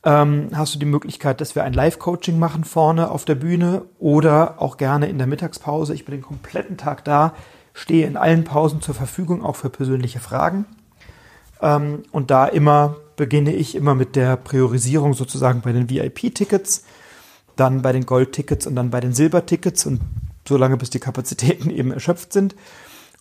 [0.06, 4.62] Ähm, hast du die Möglichkeit, dass wir ein Live-Coaching machen vorne auf der Bühne oder
[4.62, 5.94] auch gerne in der Mittagspause.
[5.94, 7.34] Ich bin den kompletten Tag da,
[7.74, 10.64] stehe in allen Pausen zur Verfügung, auch für persönliche Fragen.
[11.60, 16.84] Ähm, und da immer beginne ich immer mit der Priorisierung sozusagen bei den VIP-Tickets,
[17.56, 20.02] dann bei den Gold-Tickets und dann bei den Silber-Tickets und
[20.46, 22.54] solange bis die Kapazitäten eben erschöpft sind.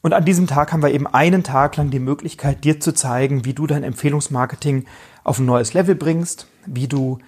[0.03, 3.43] Und an diesem Tag haben wir eben einen Tag lang die Möglichkeit, dir zu zeigen,
[3.43, 4.85] wie du dein Empfehlungsmarketing
[5.23, 7.19] auf ein neues Level bringst, wie du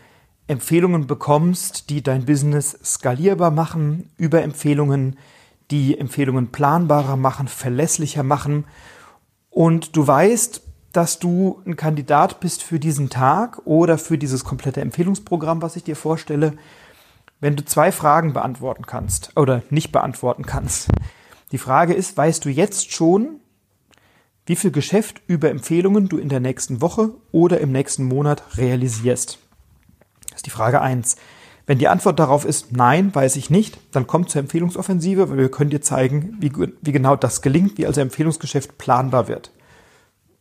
[0.47, 5.17] Empfehlungen bekommst, die dein Business skalierbar machen, über Empfehlungen,
[5.71, 8.65] die Empfehlungen planbarer machen, verlässlicher machen.
[9.49, 10.61] Und du weißt,
[10.93, 15.83] dass du ein Kandidat bist für diesen Tag oder für dieses komplette Empfehlungsprogramm, was ich
[15.83, 16.53] dir vorstelle,
[17.39, 20.89] wenn du zwei Fragen beantworten kannst oder nicht beantworten kannst.
[21.51, 23.41] Die Frage ist, weißt du jetzt schon,
[24.47, 29.39] wie viel Geschäft über Empfehlungen du in der nächsten Woche oder im nächsten Monat realisierst?
[30.29, 31.17] Das ist die Frage eins.
[31.65, 35.51] Wenn die Antwort darauf ist, nein, weiß ich nicht, dann komm zur Empfehlungsoffensive, weil wir
[35.51, 39.51] können dir zeigen, wie, wie genau das gelingt, wie also Empfehlungsgeschäft planbar wird.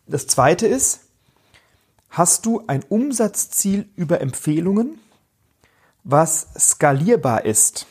[0.07, 1.01] Das zweite ist,
[2.09, 5.01] hast du ein Umsatzziel über Empfehlungen,
[6.05, 7.87] was skalierbar ist?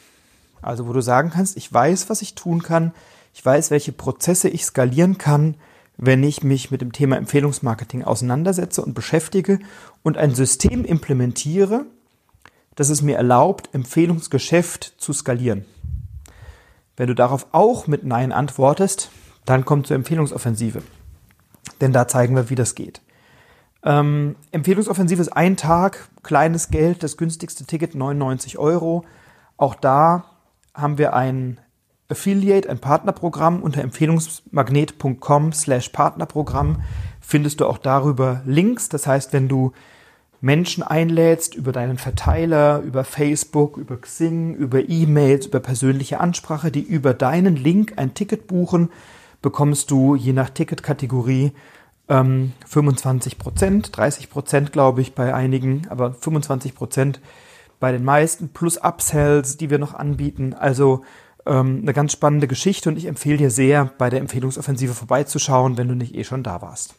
[0.62, 2.94] Also wo du sagen kannst, ich weiß, was ich tun kann,
[3.34, 5.56] ich weiß, welche Prozesse ich skalieren kann,
[5.98, 9.60] wenn ich mich mit dem Thema Empfehlungsmarketing auseinandersetze und beschäftige
[10.04, 11.86] und ein System implementiere,
[12.76, 15.66] das es mir erlaubt, Empfehlungsgeschäft zu skalieren.
[16.98, 19.10] Wenn du darauf auch mit Nein antwortest,
[19.46, 20.82] dann kommt zur Empfehlungsoffensive
[21.82, 23.02] denn da zeigen wir, wie das geht.
[23.84, 29.06] Ähm, Empfehlungsoffensive ist ein Tag, kleines Geld, das günstigste Ticket 99 Euro.
[29.58, 30.26] Auch da
[30.74, 31.60] haben wir ein
[32.10, 36.84] Affiliate, ein Partnerprogramm unter empfehlungsmagnet.com slash Partnerprogramm
[37.20, 38.90] findest du auch darüber Links.
[38.90, 39.72] Das heißt, wenn du
[40.42, 46.84] Menschen einlädst über deinen Verteiler, über Facebook, über Xing, über E-Mails, über persönliche Ansprache, die
[46.84, 48.90] über deinen Link ein Ticket buchen,
[49.42, 51.52] bekommst du je nach Ticketkategorie
[52.10, 57.20] ähm, 25 Prozent, 30 Prozent glaube ich bei einigen, aber 25 Prozent
[57.80, 60.54] bei den meisten plus Upsells, die wir noch anbieten.
[60.54, 61.04] Also
[61.46, 65.88] ähm, eine ganz spannende Geschichte und ich empfehle dir sehr, bei der Empfehlungsoffensive vorbeizuschauen, wenn
[65.88, 66.96] du nicht eh schon da warst.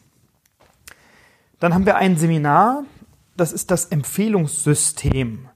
[1.59, 2.83] Dann haben wir ein Seminar,
[3.35, 5.49] das ist das Empfehlungssystem.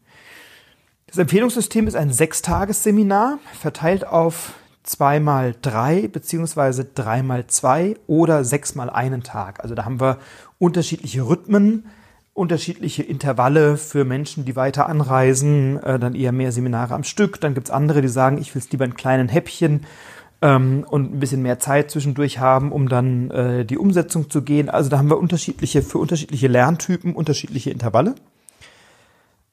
[1.08, 9.24] Das Empfehlungssystem ist ein Sechstagesseminar, verteilt auf zweimal drei beziehungsweise dreimal zwei oder sechsmal einen
[9.24, 9.60] Tag.
[9.62, 10.18] Also da haben wir
[10.58, 11.86] unterschiedliche Rhythmen,
[12.34, 17.42] unterschiedliche Intervalle für Menschen, die weiter anreisen, äh, dann eher mehr Seminare am Stück.
[17.42, 19.86] Dann gibt's andere, die sagen, ich will es lieber in kleinen Häppchen
[20.42, 24.70] ähm, und ein bisschen mehr Zeit zwischendurch haben, um dann äh, die Umsetzung zu gehen.
[24.70, 28.16] Also da haben wir unterschiedliche, für unterschiedliche Lerntypen unterschiedliche Intervalle.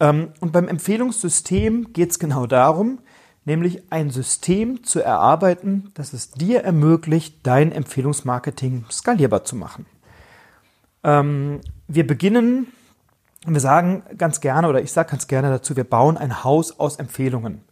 [0.01, 3.01] Ähm, und beim Empfehlungssystem geht's genau darum,
[3.45, 9.87] nämlich ein System zu erarbeiten, das es dir ermöglicht, dein Empfehlungsmarketing skalierbar zu machen.
[11.09, 12.66] Ähm, wir beginnen,
[13.47, 16.97] wir sagen ganz gerne, oder ich sage ganz gerne dazu, wir bauen ein Haus aus
[16.97, 17.62] Empfehlungen.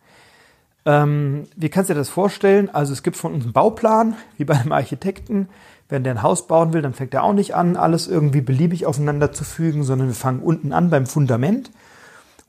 [0.86, 2.70] Ähm, wie kannst du dir das vorstellen?
[2.72, 5.48] Also es gibt von uns einen Bauplan, wie bei einem Architekten.
[5.88, 8.86] Wenn der ein Haus bauen will, dann fängt er auch nicht an, alles irgendwie beliebig
[8.86, 11.70] aufeinander zu fügen, sondern wir fangen unten an beim Fundament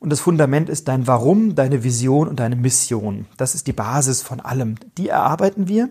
[0.00, 3.26] und das Fundament ist dein Warum, deine Vision und deine Mission.
[3.36, 4.76] Das ist die Basis von allem.
[4.96, 5.90] Die erarbeiten wir,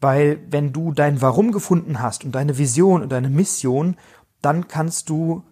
[0.00, 3.96] weil wenn du dein Warum gefunden hast und deine Vision und deine Mission,
[4.42, 5.42] dann kannst du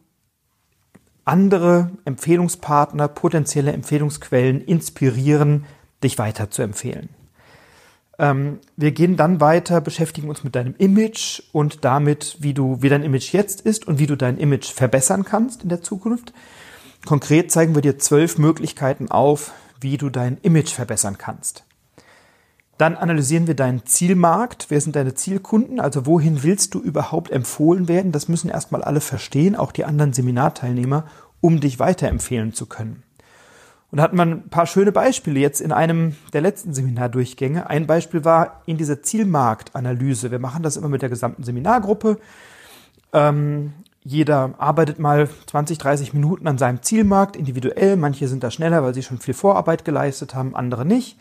[1.24, 5.64] andere Empfehlungspartner, potenzielle Empfehlungsquellen inspirieren,
[6.02, 7.09] dich weiter zu empfehlen.
[8.18, 12.88] Ähm, wir gehen dann weiter, beschäftigen uns mit deinem Image und damit, wie du, wie
[12.88, 16.33] dein Image jetzt ist und wie du dein Image verbessern kannst in der Zukunft.
[17.07, 21.64] Konkret zeigen wir dir zwölf Möglichkeiten auf, wie du dein Image verbessern kannst.
[22.78, 24.66] Dann analysieren wir deinen Zielmarkt.
[24.68, 25.78] Wer sind deine Zielkunden?
[25.78, 28.10] Also wohin willst du überhaupt empfohlen werden?
[28.10, 31.04] Das müssen erstmal alle verstehen, auch die anderen Seminarteilnehmer,
[31.40, 33.02] um dich weiterempfehlen zu können.
[33.92, 37.70] Und da hatten wir ein paar schöne Beispiele jetzt in einem der letzten Seminardurchgänge.
[37.70, 40.32] Ein Beispiel war in dieser Zielmarktanalyse.
[40.32, 42.18] Wir machen das immer mit der gesamten Seminargruppe.
[43.12, 47.96] Ähm, jeder arbeitet mal 20, 30 Minuten an seinem Zielmarkt individuell.
[47.96, 51.16] Manche sind da schneller, weil sie schon viel Vorarbeit geleistet haben, andere nicht.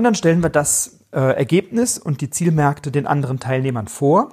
[0.00, 4.30] Und dann stellen wir das äh, Ergebnis und die Zielmärkte den anderen Teilnehmern vor.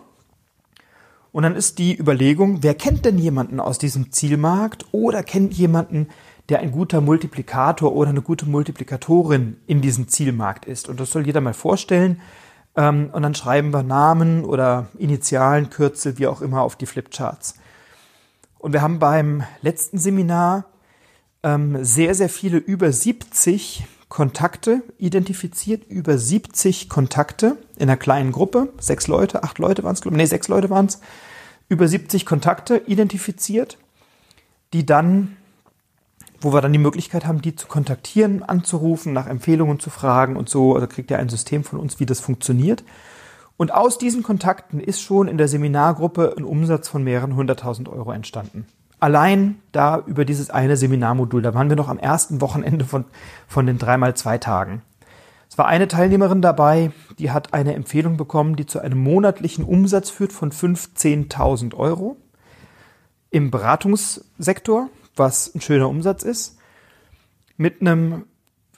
[1.34, 6.08] Und dann ist die Überlegung, wer kennt denn jemanden aus diesem Zielmarkt oder kennt jemanden,
[6.48, 10.88] der ein guter Multiplikator oder eine gute Multiplikatorin in diesem Zielmarkt ist.
[10.88, 12.22] Und das soll jeder mal vorstellen.
[12.78, 17.56] Ähm, und dann schreiben wir Namen oder Initialen, Kürzel, wie auch immer, auf die Flipcharts.
[18.58, 20.64] Und wir haben beim letzten Seminar
[21.44, 28.74] ähm, sehr, sehr viele, über 70 Kontakte identifiziert, über 70 Kontakte in einer kleinen Gruppe,
[28.80, 31.02] sechs Leute, acht Leute waren es, nee, sechs Leute waren es,
[31.68, 33.78] über 70 Kontakte identifiziert,
[34.74, 35.38] die dann
[36.40, 40.50] wo wir dann die Möglichkeit haben, die zu kontaktieren, anzurufen, nach Empfehlungen zu fragen und
[40.50, 40.76] so.
[40.76, 42.84] Also kriegt ihr ein System von uns, wie das funktioniert.
[43.58, 48.12] Und aus diesen Kontakten ist schon in der Seminargruppe ein Umsatz von mehreren hunderttausend Euro
[48.12, 48.68] entstanden.
[49.00, 51.42] Allein da über dieses eine Seminarmodul.
[51.42, 53.06] Da waren wir noch am ersten Wochenende von,
[53.48, 54.82] von den dreimal zwei Tagen.
[55.50, 60.10] Es war eine Teilnehmerin dabei, die hat eine Empfehlung bekommen, die zu einem monatlichen Umsatz
[60.10, 62.18] führt von 15.000 Euro
[63.30, 66.58] im Beratungssektor was ein schöner Umsatz ist,
[67.58, 68.26] mit einem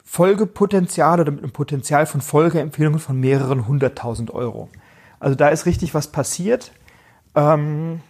[0.04, 4.68] Folgepotenzial oder mit einem Potenzial von Folgeempfehlungen von mehreren hunderttausend Euro.
[5.20, 6.72] Also da ist richtig was passiert.
[7.34, 8.00] Ähm,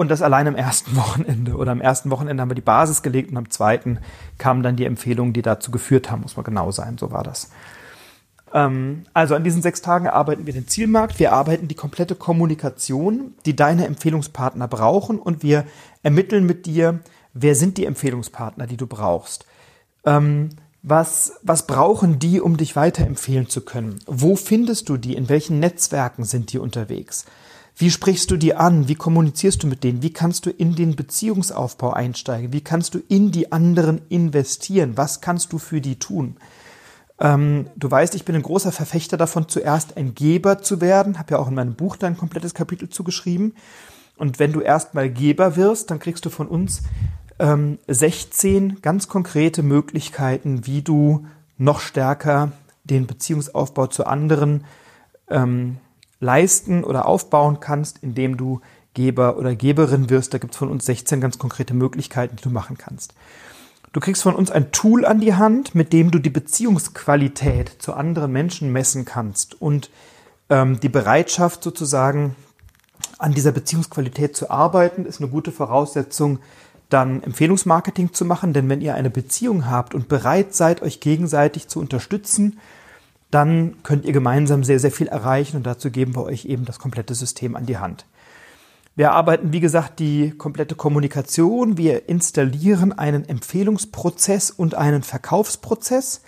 [0.00, 1.56] und das allein am ersten Wochenende.
[1.56, 3.98] Oder am ersten Wochenende haben wir die Basis gelegt und am zweiten
[4.38, 6.96] kamen dann die Empfehlungen, die dazu geführt haben, muss man genau sein.
[6.96, 7.50] So war das.
[8.54, 11.18] Ähm, also an diesen sechs Tagen arbeiten wir den Zielmarkt.
[11.18, 15.66] Wir arbeiten die komplette Kommunikation, die deine Empfehlungspartner brauchen und wir
[16.02, 17.00] ermitteln mit dir,
[17.34, 19.44] wer sind die Empfehlungspartner, die du brauchst?
[20.06, 20.48] Ähm,
[20.82, 23.98] was, was brauchen die, um dich weiterempfehlen zu können?
[24.06, 25.14] Wo findest du die?
[25.14, 27.26] In welchen Netzwerken sind die unterwegs?
[27.80, 28.88] Wie sprichst du die an?
[28.88, 30.02] Wie kommunizierst du mit denen?
[30.02, 32.52] Wie kannst du in den Beziehungsaufbau einsteigen?
[32.52, 34.98] Wie kannst du in die anderen investieren?
[34.98, 36.36] Was kannst du für die tun?
[37.18, 41.18] Ähm, du weißt, ich bin ein großer Verfechter davon, zuerst ein Geber zu werden.
[41.18, 43.54] Habe ja auch in meinem Buch da ein komplettes Kapitel zugeschrieben.
[44.18, 46.82] Und wenn du erstmal Geber wirst, dann kriegst du von uns
[47.38, 51.24] ähm, 16 ganz konkrete Möglichkeiten, wie du
[51.56, 52.52] noch stärker
[52.84, 54.66] den Beziehungsaufbau zu anderen
[55.30, 55.78] ähm,
[56.20, 58.60] leisten oder aufbauen kannst, indem du
[58.94, 60.34] Geber oder Geberin wirst.
[60.34, 63.14] Da gibt es von uns 16 ganz konkrete Möglichkeiten, die du machen kannst.
[63.92, 67.94] Du kriegst von uns ein Tool an die Hand, mit dem du die Beziehungsqualität zu
[67.94, 69.90] anderen Menschen messen kannst und
[70.48, 72.36] ähm, die Bereitschaft sozusagen
[73.18, 76.38] an dieser Beziehungsqualität zu arbeiten, ist eine gute Voraussetzung,
[76.88, 81.68] dann Empfehlungsmarketing zu machen, denn wenn ihr eine Beziehung habt und bereit seid, euch gegenseitig
[81.68, 82.58] zu unterstützen,
[83.30, 86.78] dann könnt ihr gemeinsam sehr, sehr viel erreichen und dazu geben wir euch eben das
[86.78, 88.06] komplette System an die Hand.
[88.96, 91.78] Wir arbeiten, wie gesagt, die komplette Kommunikation.
[91.78, 96.22] Wir installieren einen Empfehlungsprozess und einen Verkaufsprozess.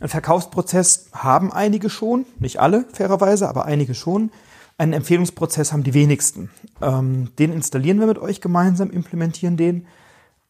[0.00, 4.30] Ein Verkaufsprozess haben einige schon, nicht alle fairerweise, aber einige schon.
[4.78, 6.48] Einen Empfehlungsprozess haben die wenigsten.
[6.80, 9.86] Ähm, den installieren wir mit euch gemeinsam, implementieren den.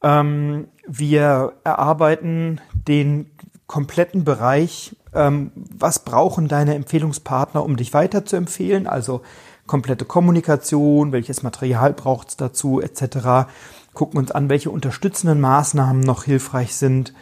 [0.02, 3.26] Ähm, wir erarbeiten den
[3.66, 9.22] kompletten Bereich, ähm, was brauchen deine Empfehlungspartner, um dich weiter zu empfehlen, also
[9.66, 13.48] komplette Kommunikation, welches Material braucht es dazu, etc.
[13.94, 17.14] Gucken uns an, welche unterstützenden Maßnahmen noch hilfreich sind.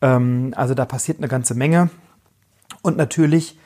[0.00, 1.90] Ähm, also da passiert eine ganze Menge.
[2.82, 3.58] Und natürlich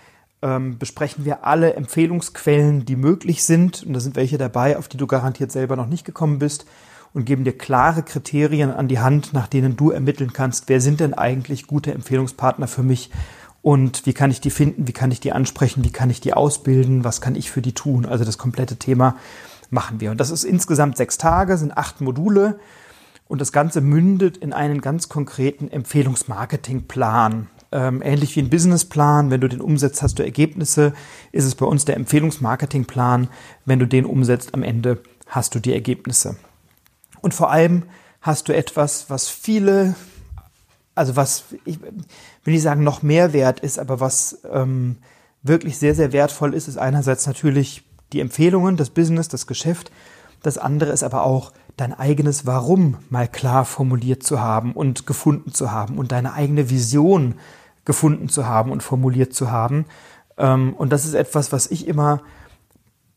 [0.43, 3.83] ähm, besprechen wir alle Empfehlungsquellen, die möglich sind.
[3.85, 6.67] Und da sind welche dabei, auf die du garantiert selber noch nicht gekommen bist.
[7.15, 11.01] Und geben dir klare Kriterien an die Hand, nach denen du ermitteln kannst, wer sind
[11.01, 13.11] denn eigentlich gute Empfehlungspartner für mich
[13.63, 16.35] und wie kann ich die finden, wie kann ich die ansprechen, wie kann ich die
[16.35, 18.07] ausbilden, was kann ich für die tun.
[18.07, 19.17] Also das komplette Thema
[19.71, 20.11] machen wir.
[20.11, 22.59] Und das ist insgesamt sechs Tage, sind acht Module.
[23.27, 29.31] Und das Ganze mündet in einen ganz konkreten Empfehlungsmarketingplan ähm, ähnlich wie ein Businessplan.
[29.31, 30.93] Wenn du den umsetzt, hast du Ergebnisse.
[31.33, 33.29] Ist es bei uns der Empfehlungsmarketingplan.
[33.65, 36.37] Wenn du den umsetzt, am Ende hast du die Ergebnisse.
[37.21, 37.85] Und vor allem
[38.21, 39.95] hast du etwas, was viele,
[40.99, 44.97] also was, ich will nicht sagen, noch mehr wert ist, aber was ähm,
[45.43, 49.91] wirklich sehr, sehr wertvoll ist, ist einerseits natürlich die Empfehlungen, das Business, das Geschäft.
[50.43, 55.53] Das andere ist aber auch dein eigenes Warum mal klar formuliert zu haben und gefunden
[55.53, 57.37] zu haben und deine eigene Vision
[57.85, 59.87] gefunden zu haben und formuliert zu haben.
[60.37, 62.23] Ähm, und das ist etwas, was ich immer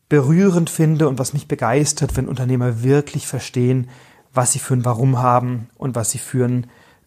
[0.08, 3.88] berührend finde und was mich begeistert, wenn Unternehmer wirklich verstehen,
[4.34, 6.66] was sie für ein Warum haben und was sie für ein,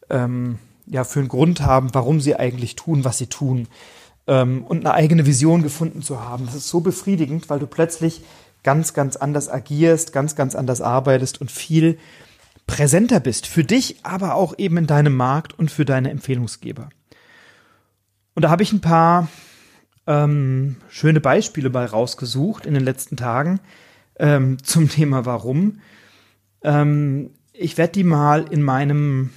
[0.09, 3.67] ähm, ja, für einen Grund haben, warum sie eigentlich tun, was sie tun.
[4.27, 6.45] Ähm, und eine eigene Vision gefunden zu haben.
[6.45, 8.21] Das ist so befriedigend, weil du plötzlich
[8.63, 11.97] ganz, ganz anders agierst, ganz, ganz anders arbeitest und viel
[12.67, 13.47] präsenter bist.
[13.47, 16.89] Für dich, aber auch eben in deinem Markt und für deine Empfehlungsgeber.
[18.33, 19.27] Und da habe ich ein paar
[20.07, 23.59] ähm, schöne Beispiele mal rausgesucht in den letzten Tagen
[24.17, 25.79] ähm, zum Thema Warum.
[26.63, 29.31] Ähm, ich werde die mal in meinem,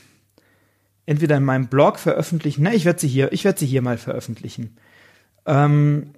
[1.09, 3.97] entweder in meinem Blog veröffentlichen, ne, ich werde sie hier, ich werde sie hier mal
[3.97, 4.77] veröffentlichen.
[5.47, 6.13] Ähm,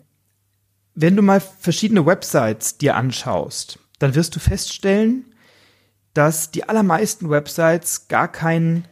[0.97, 5.27] wenn du mal verschiedene Websites dir anschaust, dann wirst du feststellen,
[6.13, 8.85] dass die allermeisten Websites gar kein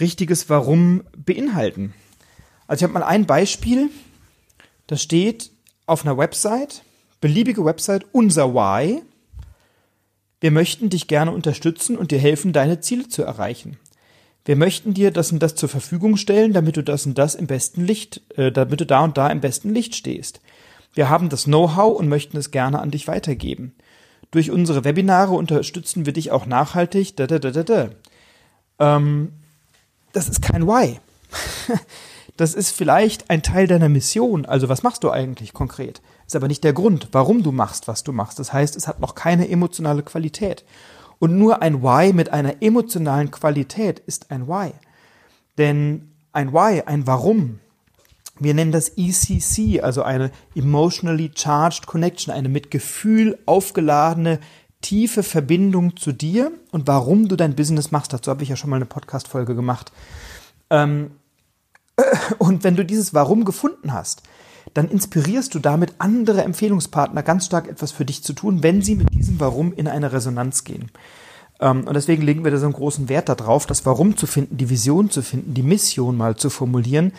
[0.00, 1.92] richtiges Warum beinhalten.
[2.66, 3.90] Also ich habe mal ein Beispiel,
[4.86, 5.50] da steht
[5.84, 6.82] auf einer Website,
[7.20, 9.02] beliebige Website, unser Why.
[10.40, 13.76] Wir möchten dich gerne unterstützen und dir helfen, deine Ziele zu erreichen.
[14.46, 17.48] Wir möchten dir das und das zur Verfügung stellen, damit du das und das im
[17.48, 20.40] besten Licht, äh, damit du da und da im besten Licht stehst.
[20.94, 23.74] Wir haben das Know-how und möchten es gerne an dich weitergeben.
[24.30, 27.16] Durch unsere Webinare unterstützen wir dich auch nachhaltig.
[27.16, 27.88] Da, da, da, da, da.
[28.78, 29.32] Ähm,
[30.12, 31.00] das ist kein Why.
[32.36, 34.44] Das ist vielleicht ein Teil deiner Mission.
[34.44, 36.02] Also was machst du eigentlich konkret?
[36.26, 38.38] Ist aber nicht der Grund, warum du machst, was du machst.
[38.38, 40.62] Das heißt, es hat noch keine emotionale Qualität.
[41.18, 44.72] Und nur ein Why mit einer emotionalen Qualität ist ein Why.
[45.58, 47.60] Denn ein Why, ein Warum,
[48.38, 54.40] wir nennen das ECC, also eine Emotionally Charged Connection, eine mit Gefühl aufgeladene
[54.82, 58.12] tiefe Verbindung zu dir und warum du dein Business machst.
[58.12, 59.90] Dazu habe ich ja schon mal eine Podcast-Folge gemacht.
[60.68, 61.12] Ähm,
[62.38, 64.22] und wenn du dieses Warum gefunden hast,
[64.76, 68.94] dann inspirierst du damit andere Empfehlungspartner ganz stark etwas für dich zu tun, wenn sie
[68.94, 70.90] mit diesem Warum in eine Resonanz gehen.
[71.60, 74.58] Ähm, und deswegen legen wir da so einen großen Wert darauf, das Warum zu finden,
[74.58, 77.12] die Vision zu finden, die Mission mal zu formulieren,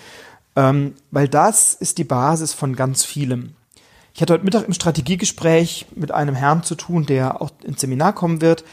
[0.55, 3.53] ähm, weil das ist die Basis von ganz vielem.
[4.13, 8.13] Ich hatte heute Mittag im Strategiegespräch mit einem Herrn zu tun, der auch ins Seminar
[8.13, 8.63] kommen wird.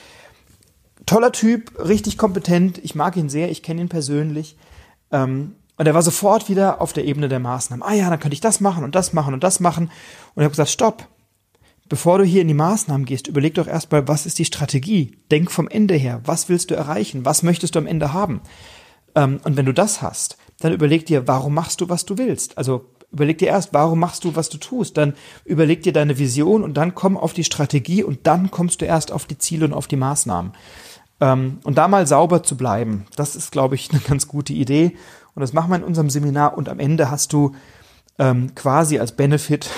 [1.07, 4.57] Toller Typ, richtig kompetent, ich mag ihn sehr, ich kenne ihn persönlich.
[5.11, 7.83] Ähm, und er war sofort wieder auf der Ebene der Maßnahmen.
[7.87, 9.85] Ah ja, dann könnte ich das machen und das machen und das machen.
[10.35, 11.09] Und ich habe gesagt, stopp.
[11.89, 15.18] Bevor du hier in die Maßnahmen gehst, überleg doch erstmal, was ist die Strategie?
[15.31, 16.22] Denk vom Ende her.
[16.25, 17.27] Was willst du erreichen?
[17.27, 18.41] Was möchtest du am Ende haben?
[19.14, 22.57] Ähm, und wenn du das hast, dann überleg dir, warum machst du, was du willst?
[22.57, 24.97] Also überleg dir erst, warum machst du, was du tust?
[24.97, 25.14] Dann
[25.45, 29.12] überleg dir deine Vision und dann komm auf die Strategie und dann kommst du erst
[29.12, 30.53] auf die Ziele und auf die Maßnahmen.
[31.20, 34.97] Ähm, und da mal sauber zu bleiben, das ist, glaube ich, eine ganz gute Idee.
[35.35, 37.55] Und das machen wir in unserem Seminar und am Ende hast du
[38.18, 39.68] ähm, quasi als Benefit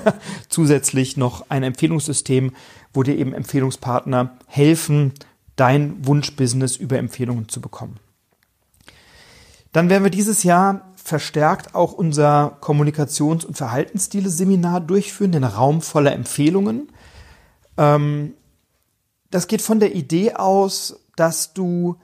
[0.48, 2.52] zusätzlich noch ein Empfehlungssystem,
[2.92, 5.12] wo dir eben Empfehlungspartner helfen,
[5.56, 7.98] dein Wunschbusiness über Empfehlungen zu bekommen.
[9.72, 16.12] Dann werden wir dieses Jahr verstärkt auch unser Kommunikations- und Verhaltensstile-Seminar durchführen, den Raum voller
[16.12, 16.88] Empfehlungen.
[17.78, 18.34] Ähm,
[19.30, 21.96] das geht von der Idee aus, dass du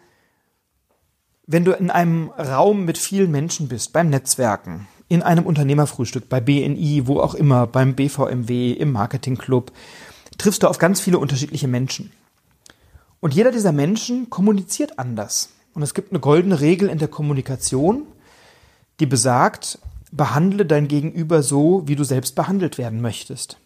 [1.47, 6.40] wenn du in einem Raum mit vielen Menschen bist, beim Netzwerken, in einem Unternehmerfrühstück, bei
[6.40, 9.72] BNI, wo auch immer, beim BVMW, im Marketingclub,
[10.38, 12.12] triffst du auf ganz viele unterschiedliche Menschen.
[13.20, 15.51] Und jeder dieser Menschen kommuniziert anders.
[15.74, 18.05] Und es gibt eine goldene Regel in der Kommunikation,
[19.01, 19.78] die besagt,
[20.11, 23.59] behandle dein Gegenüber so, wie du selbst behandelt werden möchtest.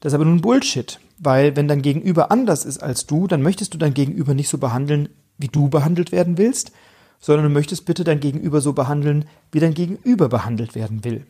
[0.00, 3.74] Das ist aber nun Bullshit, weil wenn dein Gegenüber anders ist als du, dann möchtest
[3.74, 6.72] du dein Gegenüber nicht so behandeln, wie du behandelt werden willst,
[7.20, 11.26] sondern du möchtest bitte dein Gegenüber so behandeln, wie dein Gegenüber behandelt werden will.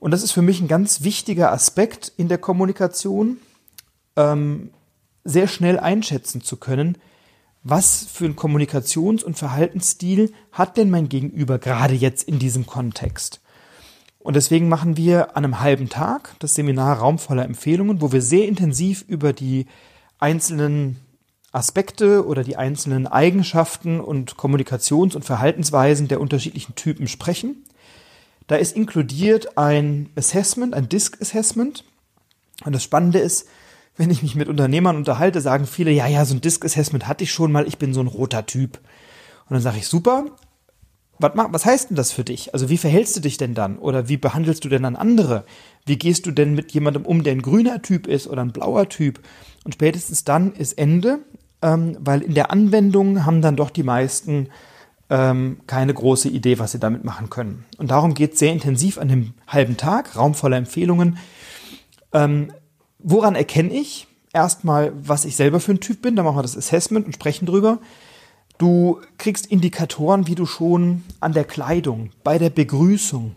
[0.00, 3.38] Und das ist für mich ein ganz wichtiger Aspekt in der Kommunikation,
[4.16, 4.70] ähm,
[5.24, 6.98] sehr schnell einschätzen zu können,
[7.62, 13.40] was für ein Kommunikations- und Verhaltensstil hat denn mein Gegenüber gerade jetzt in diesem Kontext.
[14.18, 18.22] Und deswegen machen wir an einem halben Tag das Seminar Raum voller Empfehlungen, wo wir
[18.22, 19.66] sehr intensiv über die
[20.18, 20.96] einzelnen
[21.52, 27.64] Aspekte oder die einzelnen Eigenschaften und Kommunikations- und Verhaltensweisen der unterschiedlichen Typen sprechen.
[28.46, 31.84] Da ist inkludiert ein Assessment, ein Disk-Assessment.
[32.64, 33.46] Und das Spannende ist,
[33.96, 37.32] wenn ich mich mit Unternehmern unterhalte, sagen viele, ja, ja, so ein Disk-Assessment hatte ich
[37.32, 38.78] schon mal, ich bin so ein roter Typ.
[39.48, 40.26] Und dann sage ich, super,
[41.18, 42.54] was, was heißt denn das für dich?
[42.54, 43.78] Also wie verhältst du dich denn dann?
[43.78, 45.44] Oder wie behandelst du denn dann andere?
[45.84, 48.88] Wie gehst du denn mit jemandem um, der ein grüner Typ ist oder ein blauer
[48.88, 49.20] Typ?
[49.64, 51.20] Und spätestens dann ist Ende
[51.62, 54.48] ähm, weil in der Anwendung haben dann doch die meisten
[55.08, 57.64] ähm, keine große Idee, was sie damit machen können.
[57.78, 61.18] Und darum geht es sehr intensiv an dem halben Tag, Raum voller Empfehlungen.
[62.12, 62.52] Ähm,
[62.98, 66.16] woran erkenne ich erstmal, was ich selber für ein Typ bin?
[66.16, 67.78] Da machen wir das Assessment und sprechen drüber.
[68.58, 73.36] Du kriegst Indikatoren, wie du schon an der Kleidung, bei der Begrüßung,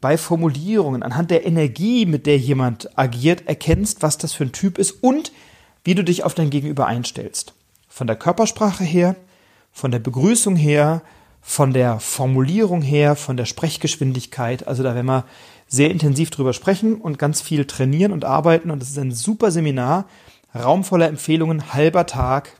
[0.00, 4.76] bei Formulierungen, anhand der Energie, mit der jemand agiert, erkennst, was das für ein Typ
[4.76, 5.32] ist und
[5.84, 7.54] wie du dich auf dein Gegenüber einstellst.
[7.94, 9.14] Von der Körpersprache her,
[9.70, 11.00] von der Begrüßung her,
[11.40, 14.66] von der Formulierung her, von der Sprechgeschwindigkeit.
[14.66, 15.24] Also da werden wir
[15.68, 18.72] sehr intensiv drüber sprechen und ganz viel trainieren und arbeiten.
[18.72, 20.06] Und das ist ein super Seminar,
[20.56, 22.50] Raum voller Empfehlungen, halber Tag.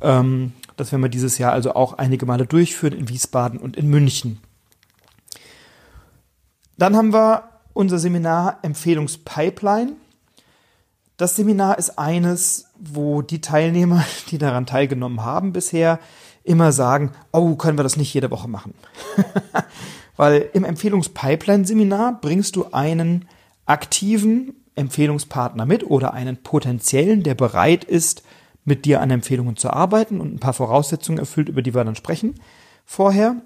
[0.00, 3.86] Ähm, das werden wir dieses Jahr also auch einige Male durchführen in Wiesbaden und in
[3.86, 4.40] München.
[6.78, 9.92] Dann haben wir unser Seminar Empfehlungspipeline.
[11.18, 15.98] Das Seminar ist eines, wo die Teilnehmer, die daran teilgenommen haben bisher,
[16.42, 18.74] immer sagen, oh, können wir das nicht jede Woche machen.
[20.16, 23.26] Weil im Empfehlungspipeline-Seminar bringst du einen
[23.66, 28.22] aktiven Empfehlungspartner mit oder einen potenziellen, der bereit ist,
[28.64, 31.94] mit dir an Empfehlungen zu arbeiten und ein paar Voraussetzungen erfüllt, über die wir dann
[31.94, 32.34] sprechen
[32.84, 33.36] vorher.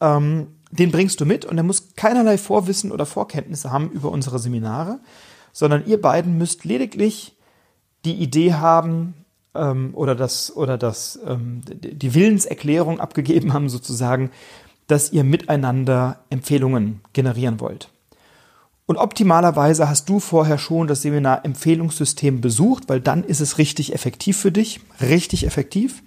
[0.00, 4.40] Ähm, den bringst du mit und er muss keinerlei Vorwissen oder Vorkenntnisse haben über unsere
[4.40, 4.98] Seminare,
[5.52, 7.33] sondern ihr beiden müsst lediglich
[8.04, 9.14] die Idee haben
[9.54, 14.30] ähm, oder das oder das ähm, die Willenserklärung abgegeben haben sozusagen,
[14.86, 17.88] dass ihr miteinander Empfehlungen generieren wollt.
[18.86, 23.94] Und optimalerweise hast du vorher schon das Seminar Empfehlungssystem besucht, weil dann ist es richtig
[23.94, 26.02] effektiv für dich, richtig effektiv.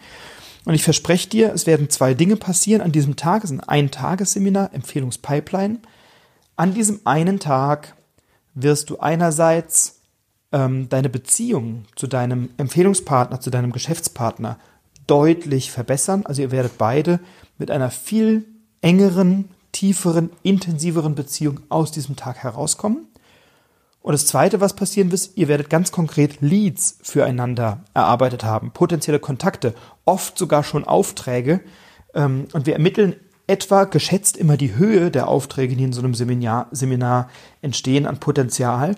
[0.63, 3.43] Und ich verspreche dir, es werden zwei Dinge passieren an diesem Tag.
[3.43, 5.79] Es ist ein Ein-Tages-Seminar, Empfehlungspipeline.
[6.55, 7.95] An diesem einen Tag
[8.53, 9.96] wirst du einerseits
[10.51, 14.57] ähm, deine Beziehung zu deinem Empfehlungspartner, zu deinem Geschäftspartner
[15.07, 16.25] deutlich verbessern.
[16.25, 17.19] Also ihr werdet beide
[17.57, 18.45] mit einer viel
[18.81, 23.07] engeren, tieferen, intensiveren Beziehung aus diesem Tag herauskommen.
[24.01, 29.19] Und das Zweite, was passieren wird, ihr werdet ganz konkret Leads füreinander erarbeitet haben, potenzielle
[29.19, 29.73] Kontakte,
[30.05, 31.59] oft sogar schon Aufträge.
[32.13, 33.17] Ähm, und wir ermitteln
[33.47, 37.29] etwa geschätzt immer die Höhe der Aufträge, die in so einem Seminar, Seminar
[37.61, 38.95] entstehen an Potenzial.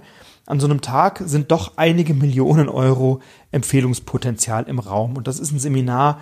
[0.50, 3.22] An so einem Tag sind doch einige Millionen Euro
[3.52, 5.16] Empfehlungspotenzial im Raum.
[5.16, 6.20] Und das ist ein Seminar,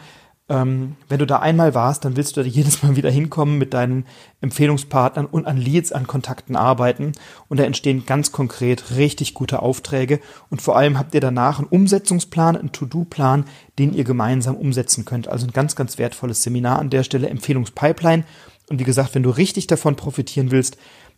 [0.49, 3.73] ähm, wenn du da einmal warst, dann willst du da jedes Mal wieder hinkommen mit
[3.73, 4.05] deinen
[4.41, 7.13] Empfehlungspartnern und an Leads, an Kontakten arbeiten.
[7.47, 10.19] Und da entstehen ganz konkret richtig gute Aufträge.
[10.49, 13.45] Und vor allem habt ihr danach einen Umsetzungsplan, einen To-Do-Plan,
[13.79, 15.29] den ihr gemeinsam umsetzen könnt.
[15.29, 18.25] Also ein ganz, ganz wertvolles Seminar an der Stelle, Empfehlungspipeline.
[18.69, 20.77] Und wie gesagt, wenn du richtig davon profitieren willst,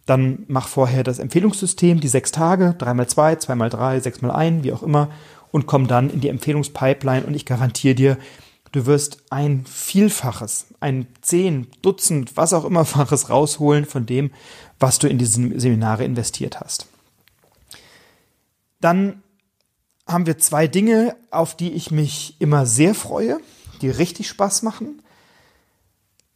[0.10, 4.74] dann mach vorher das Empfehlungssystem, die sechs Tage, dreimal zwei, zweimal drei, sechsmal ein, wie
[4.74, 5.10] auch immer,
[5.52, 8.18] und komm dann in die Empfehlungspipeline und ich garantiere dir,
[8.72, 14.32] Du wirst ein Vielfaches, ein Zehn, Dutzend, was auch immer Faches rausholen von dem,
[14.80, 16.88] was du in diese Seminare investiert hast.
[18.80, 19.24] Dann
[20.08, 23.40] haben wir zwei Dinge, auf die ich mich immer sehr freue,
[23.82, 25.02] die richtig Spaß machen.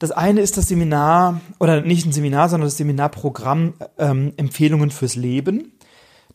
[0.04, 5.16] Das eine ist das Seminar, oder nicht ein Seminar, sondern das Seminarprogramm ähm, Empfehlungen fürs
[5.16, 5.72] Leben.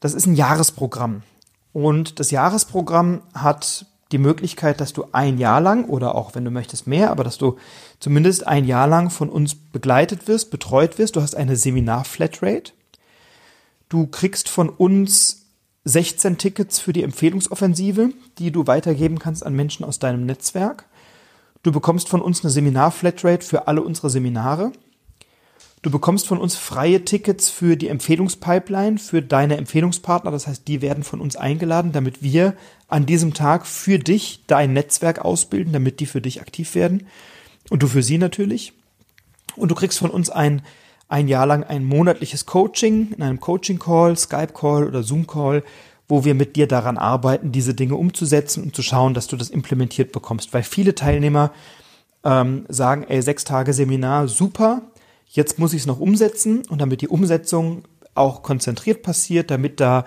[0.01, 1.21] Das ist ein Jahresprogramm.
[1.75, 6.51] Und das Jahresprogramm hat die Möglichkeit, dass du ein Jahr lang oder auch wenn du
[6.51, 7.59] möchtest mehr, aber dass du
[8.01, 11.17] zumindest ein Jahr lang von uns begleitet wirst, betreut wirst.
[11.17, 12.73] Du hast eine Seminar-Flatrate.
[13.91, 15.43] Du kriegst von uns
[15.85, 20.87] 16 Tickets für die Empfehlungsoffensive, die du weitergeben kannst an Menschen aus deinem Netzwerk.
[21.63, 24.73] Du bekommst von uns eine Seminar-Flatrate für alle unsere Seminare.
[25.83, 30.31] Du bekommst von uns freie Tickets für die Empfehlungspipeline, für deine Empfehlungspartner.
[30.31, 32.55] Das heißt, die werden von uns eingeladen, damit wir
[32.89, 37.07] an diesem Tag für dich dein Netzwerk ausbilden, damit die für dich aktiv werden.
[37.71, 38.73] Und du für sie natürlich.
[39.57, 40.63] Und du kriegst von uns ein,
[41.09, 45.63] ein Jahr lang ein monatliches Coaching in einem Coaching-Call, Skype-Call oder Zoom-Call,
[46.09, 49.51] wo wir mit dir daran arbeiten, diese Dinge umzusetzen und zu schauen, dass du das
[49.51, 50.55] implementiert bekommst.
[50.55, 51.53] Weil viele Teilnehmer
[52.25, 54.83] ähm, sagen, ey, sechs Tage Seminar, super,
[55.31, 57.83] Jetzt muss ich es noch umsetzen und damit die Umsetzung
[58.15, 60.05] auch konzentriert passiert, damit da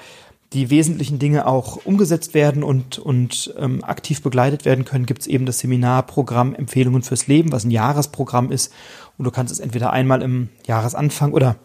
[0.52, 5.28] die wesentlichen Dinge auch umgesetzt werden und, und ähm, aktiv begleitet werden können, gibt es
[5.28, 8.74] eben das Seminarprogramm Empfehlungen fürs Leben, was ein Jahresprogramm ist.
[9.18, 11.56] Und du kannst es entweder einmal im Jahresanfang oder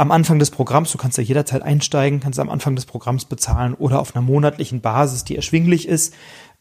[0.00, 3.74] am Anfang des Programms, du kannst ja jederzeit einsteigen, kannst am Anfang des Programms bezahlen
[3.74, 6.14] oder auf einer monatlichen Basis, die erschwinglich ist.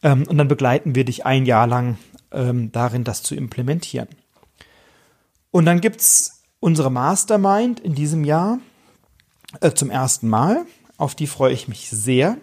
[0.03, 1.97] Ähm, und dann begleiten wir dich ein Jahr lang
[2.33, 4.09] ähm, darin, das zu implementieren.
[5.51, 8.59] Und dann gibt's unsere Mastermind in diesem Jahr
[9.61, 10.65] äh, zum ersten Mal.
[10.97, 12.35] Auf die freue ich mich sehr.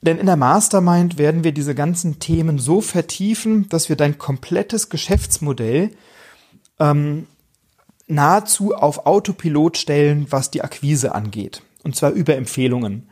[0.00, 4.88] Denn in der Mastermind werden wir diese ganzen Themen so vertiefen, dass wir dein komplettes
[4.88, 5.90] Geschäftsmodell
[6.80, 7.26] ähm,
[8.12, 11.62] nahezu auf Autopilot stellen, was die Akquise angeht.
[11.82, 13.08] Und zwar über Empfehlungen.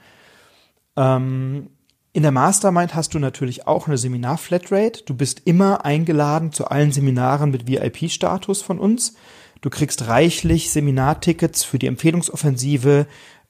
[0.97, 1.69] Ähm,
[2.13, 5.05] In der Mastermind hast du natürlich auch eine Seminar-Flatrate.
[5.05, 9.15] Du bist immer eingeladen zu allen Seminaren mit VIP-Status von uns.
[9.61, 13.07] Du kriegst reichlich Seminartickets für die Empfehlungsoffensive,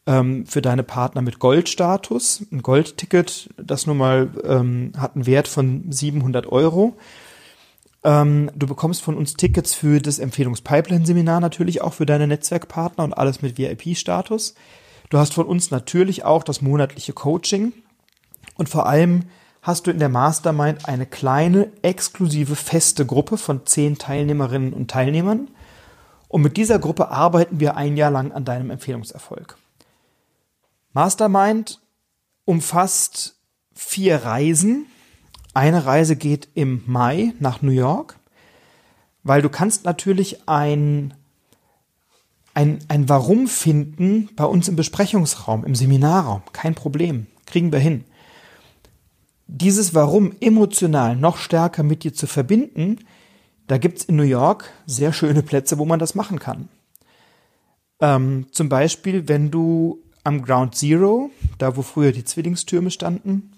[0.07, 2.45] ähm, für deine Partner mit Goldstatus.
[2.51, 6.97] Ein Goldticket, das nun mal ähm, hat einen Wert von 700 Euro.
[8.03, 13.13] Ähm, du bekommst von uns Tickets für das Empfehlungspipeline-Seminar natürlich auch für deine Netzwerkpartner und
[13.13, 14.55] alles mit VIP-Status.
[15.11, 17.73] Du hast von uns natürlich auch das monatliche Coaching
[18.55, 19.25] und vor allem
[19.63, 25.49] hast du in der Mastermind eine kleine, exklusive, feste Gruppe von zehn Teilnehmerinnen und Teilnehmern.
[26.29, 29.59] Und mit dieser Gruppe arbeiten wir ein Jahr lang an deinem Empfehlungserfolg.
[30.93, 31.81] Mastermind
[32.45, 33.37] umfasst
[33.75, 34.87] vier Reisen.
[35.53, 38.19] Eine Reise geht im Mai nach New York,
[39.25, 41.15] weil du kannst natürlich ein,
[42.55, 46.43] ein, ein Warum finden bei uns im Besprechungsraum, im Seminarraum.
[46.53, 47.27] Kein Problem.
[47.47, 48.05] Kriegen wir hin.
[49.49, 53.01] Dieses Warum emotional noch stärker mit dir zu verbinden,
[53.67, 56.69] da gibt's in New York sehr schöne Plätze, wo man das machen kann.
[58.01, 63.53] Ähm, zum Beispiel, wenn du am Ground Zero, da wo früher die Zwillingstürme standen,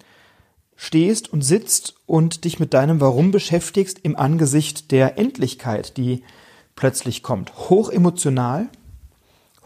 [0.75, 6.23] stehst und sitzt und dich mit deinem Warum beschäftigst im Angesicht der Endlichkeit, die
[6.75, 7.69] plötzlich kommt.
[7.69, 8.69] Hochemotional,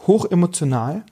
[0.06, 1.04] hochemotional,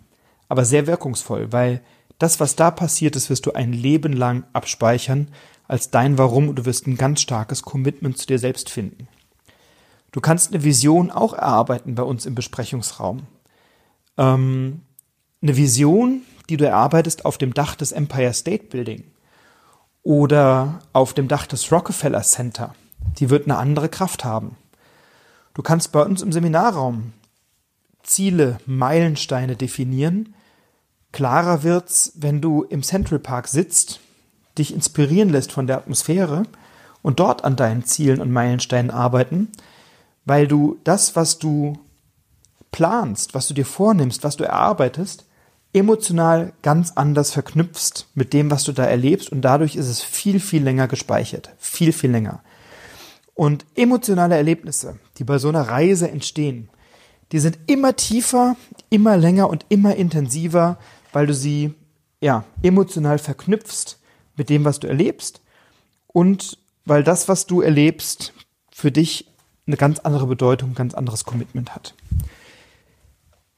[0.49, 1.83] aber sehr wirkungsvoll, weil
[2.19, 5.29] das, was da passiert ist, wirst du ein Leben lang abspeichern
[5.69, 9.09] als dein Warum und du wirst ein ganz starkes Commitment zu dir selbst finden.
[10.13, 13.23] Du kannst eine Vision auch erarbeiten bei uns im Besprechungsraum.
[14.17, 14.83] Ähm,
[15.43, 19.05] eine Vision, die du erarbeitest auf dem Dach des Empire State Building
[20.07, 22.77] oder auf dem Dach des Rockefeller Center,
[23.19, 24.57] die wird eine andere Kraft haben.
[25.53, 27.13] Du kannst bei uns im Seminarraum
[28.05, 30.37] Ziele, Meilensteine definieren.
[31.11, 33.99] Klarer wird's, wenn du im Central Park sitzt,
[34.57, 36.45] dich inspirieren lässt von der Atmosphäre
[37.03, 39.51] und dort an deinen Zielen und Meilensteinen arbeiten,
[40.25, 41.81] weil du das, was du
[42.71, 45.26] planst, was du dir vornimmst, was du erarbeitest,
[45.77, 50.41] emotional ganz anders verknüpfst mit dem, was du da erlebst und dadurch ist es viel,
[50.41, 51.51] viel länger gespeichert.
[51.59, 52.43] Viel, viel länger.
[53.35, 56.71] Und emotionale Erlebnisse, die bei so einer Reise entstehen,
[57.33, 58.57] die sind immer tiefer,
[58.89, 60.79] immer länger und immer intensiver,
[61.13, 61.75] weil du sie
[62.23, 63.99] ja emotional verknüpfst
[64.35, 65.43] mit dem, was du erlebst
[66.07, 66.57] und
[66.87, 68.33] weil das, was du erlebst,
[68.71, 69.29] für dich
[69.67, 71.95] eine ganz andere Bedeutung, ein ganz anderes Commitment hat.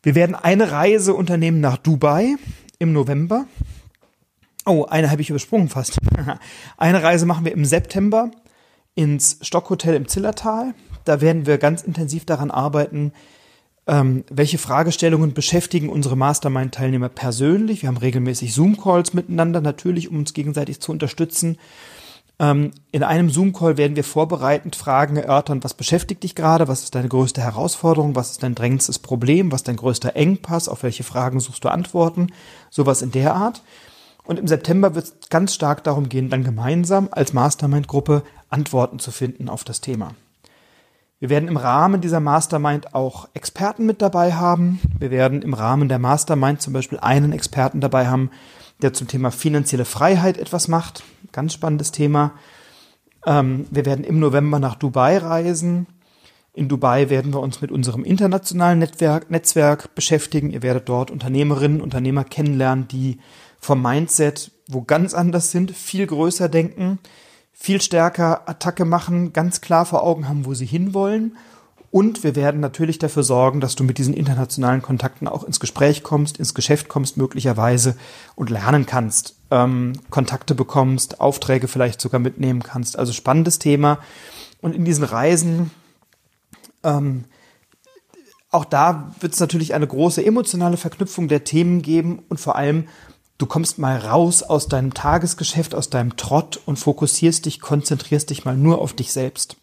[0.09, 2.37] Wir werden eine Reise unternehmen nach Dubai
[2.79, 3.45] im November.
[4.65, 5.99] Oh, eine habe ich übersprungen fast.
[6.79, 8.31] eine Reise machen wir im September
[8.95, 10.73] ins Stockhotel im Zillertal.
[11.05, 13.13] Da werden wir ganz intensiv daran arbeiten,
[13.87, 17.83] ähm, welche Fragestellungen beschäftigen unsere Mastermind-Teilnehmer persönlich.
[17.83, 21.59] Wir haben regelmäßig Zoom-Calls miteinander, natürlich, um uns gegenseitig zu unterstützen.
[22.41, 26.95] Ähm, in einem Zoom-Call werden wir vorbereitend Fragen erörtern, was beschäftigt dich gerade, was ist
[26.95, 31.03] deine größte Herausforderung, was ist dein drängendstes Problem, was ist dein größter Engpass, auf welche
[31.03, 32.28] Fragen suchst du Antworten,
[32.70, 33.62] sowas in der Art.
[34.24, 39.11] Und im September wird es ganz stark darum gehen, dann gemeinsam als Mastermind-Gruppe Antworten zu
[39.11, 40.14] finden auf das Thema.
[41.20, 44.80] Wir werden im Rahmen dieser Mastermind auch Experten mit dabei haben.
[44.99, 48.30] Wir werden im Rahmen der Mastermind zum Beispiel einen Experten dabei haben,
[48.83, 51.05] der zum Thema finanzielle Freiheit etwas macht.
[51.33, 52.33] Ganz spannendes Thema.
[53.26, 55.87] Ähm, wir werden im November nach Dubai reisen.
[56.55, 60.51] In Dubai werden wir uns mit unserem internationalen Netzwerk, Netzwerk beschäftigen.
[60.51, 63.18] Ihr werdet dort Unternehmerinnen, Unternehmer kennenlernen, die
[63.61, 66.99] vom Mindset wo ganz anders sind, viel größer denken,
[67.53, 71.37] viel stärker Attacke machen, ganz klar vor Augen haben, wo sie hinwollen
[71.91, 76.03] und wir werden natürlich dafür sorgen, dass du mit diesen internationalen Kontakten auch ins Gespräch
[76.03, 77.97] kommst, ins Geschäft kommst möglicherweise
[78.34, 82.99] und lernen kannst, ähm, Kontakte bekommst, Aufträge vielleicht sogar mitnehmen kannst.
[82.99, 83.99] Also spannendes Thema.
[84.61, 85.70] Und in diesen Reisen,
[86.82, 87.24] ähm,
[88.51, 92.89] auch da wird es natürlich eine große emotionale Verknüpfung der Themen geben und vor allem,
[93.36, 98.45] du kommst mal raus aus deinem Tagesgeschäft, aus deinem Trott und fokussierst dich, konzentrierst dich
[98.45, 99.58] mal nur auf dich selbst.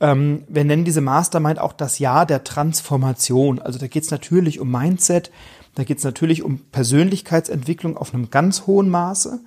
[0.00, 3.58] Ähm, wir nennen diese Mastermind auch das Jahr der Transformation.
[3.58, 5.30] Also da geht es natürlich um Mindset,
[5.74, 9.40] da geht es natürlich um Persönlichkeitsentwicklung auf einem ganz hohen Maße.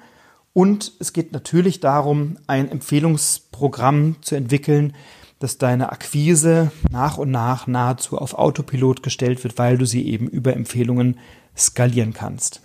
[0.53, 4.93] Und es geht natürlich darum, ein Empfehlungsprogramm zu entwickeln,
[5.39, 10.27] dass deine Akquise nach und nach nahezu auf Autopilot gestellt wird, weil du sie eben
[10.27, 11.17] über Empfehlungen
[11.57, 12.61] skalieren kannst.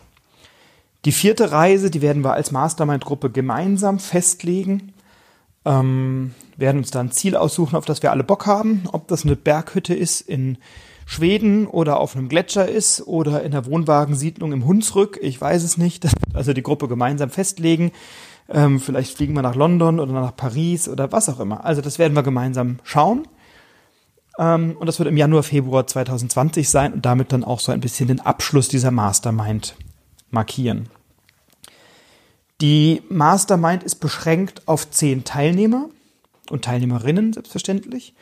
[1.04, 4.92] Die vierte Reise, die werden wir als Mastermind-Gruppe gemeinsam festlegen
[5.66, 8.84] ähm, werden uns da ein Ziel aussuchen, auf das wir alle Bock haben.
[8.92, 10.56] Ob das eine Berghütte ist in
[11.04, 15.18] Schweden oder auf einem Gletscher ist oder in der Wohnwagensiedlung im Hunsrück.
[15.20, 16.06] Ich weiß es nicht.
[16.32, 17.92] Also die Gruppe gemeinsam festlegen.
[18.48, 21.64] Ähm, vielleicht fliegen wir nach London oder nach Paris oder was auch immer.
[21.64, 23.26] Also das werden wir gemeinsam schauen.
[24.38, 27.80] Ähm, und das wird im Januar, Februar 2020 sein und damit dann auch so ein
[27.80, 29.76] bisschen den Abschluss dieser Mastermind
[30.30, 30.88] markieren.
[32.60, 35.90] Die Mastermind ist beschränkt auf zehn Teilnehmer
[36.50, 38.14] und Teilnehmerinnen, selbstverständlich.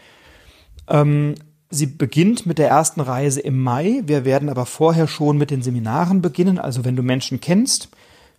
[0.89, 1.37] Ähm,
[1.70, 4.03] sie beginnt mit der ersten Reise im Mai.
[4.07, 6.59] Wir werden aber vorher schon mit den Seminaren beginnen.
[6.59, 7.91] Also wenn du Menschen kennst,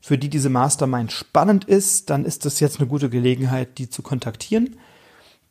[0.02, 4.02] für die diese Mastermind spannend ist, dann ist das jetzt eine gute Gelegenheit, die zu
[4.02, 4.76] kontaktieren.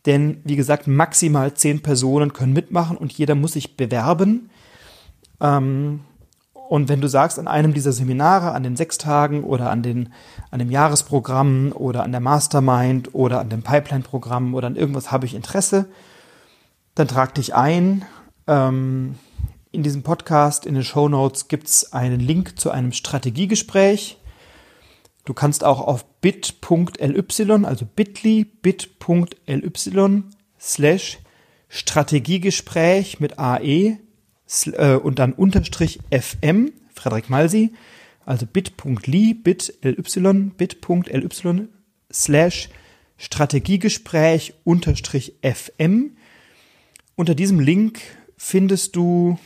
[0.06, 4.50] Denn wie gesagt, maximal zehn Personen können mitmachen und jeder muss sich bewerben.
[5.40, 6.00] Ähm,
[6.68, 10.12] und wenn du sagst, an einem dieser Seminare, an den sechs Tagen oder an, den,
[10.50, 15.26] an dem Jahresprogramm oder an der Mastermind oder an dem Pipeline-Programm oder an irgendwas habe
[15.26, 15.86] ich Interesse,
[16.94, 18.04] dann trag dich ein.
[18.46, 19.16] Ähm,
[19.72, 24.18] in diesem Podcast, in den Show Notes gibt es einen Link zu einem Strategiegespräch.
[25.24, 30.22] Du kannst auch auf bit.ly, also bit.ly, bit.ly
[30.60, 31.18] slash
[31.68, 33.98] Strategiegespräch mit AE
[35.02, 37.72] und dann unterstrich FM, Frederik Malsi,
[38.26, 41.68] also bit.ly, bit.ly, bit.ly
[42.12, 42.68] slash
[43.16, 46.16] Strategiegespräch unterstrich FM.
[47.16, 48.00] Unter diesem Link
[48.36, 49.38] findest du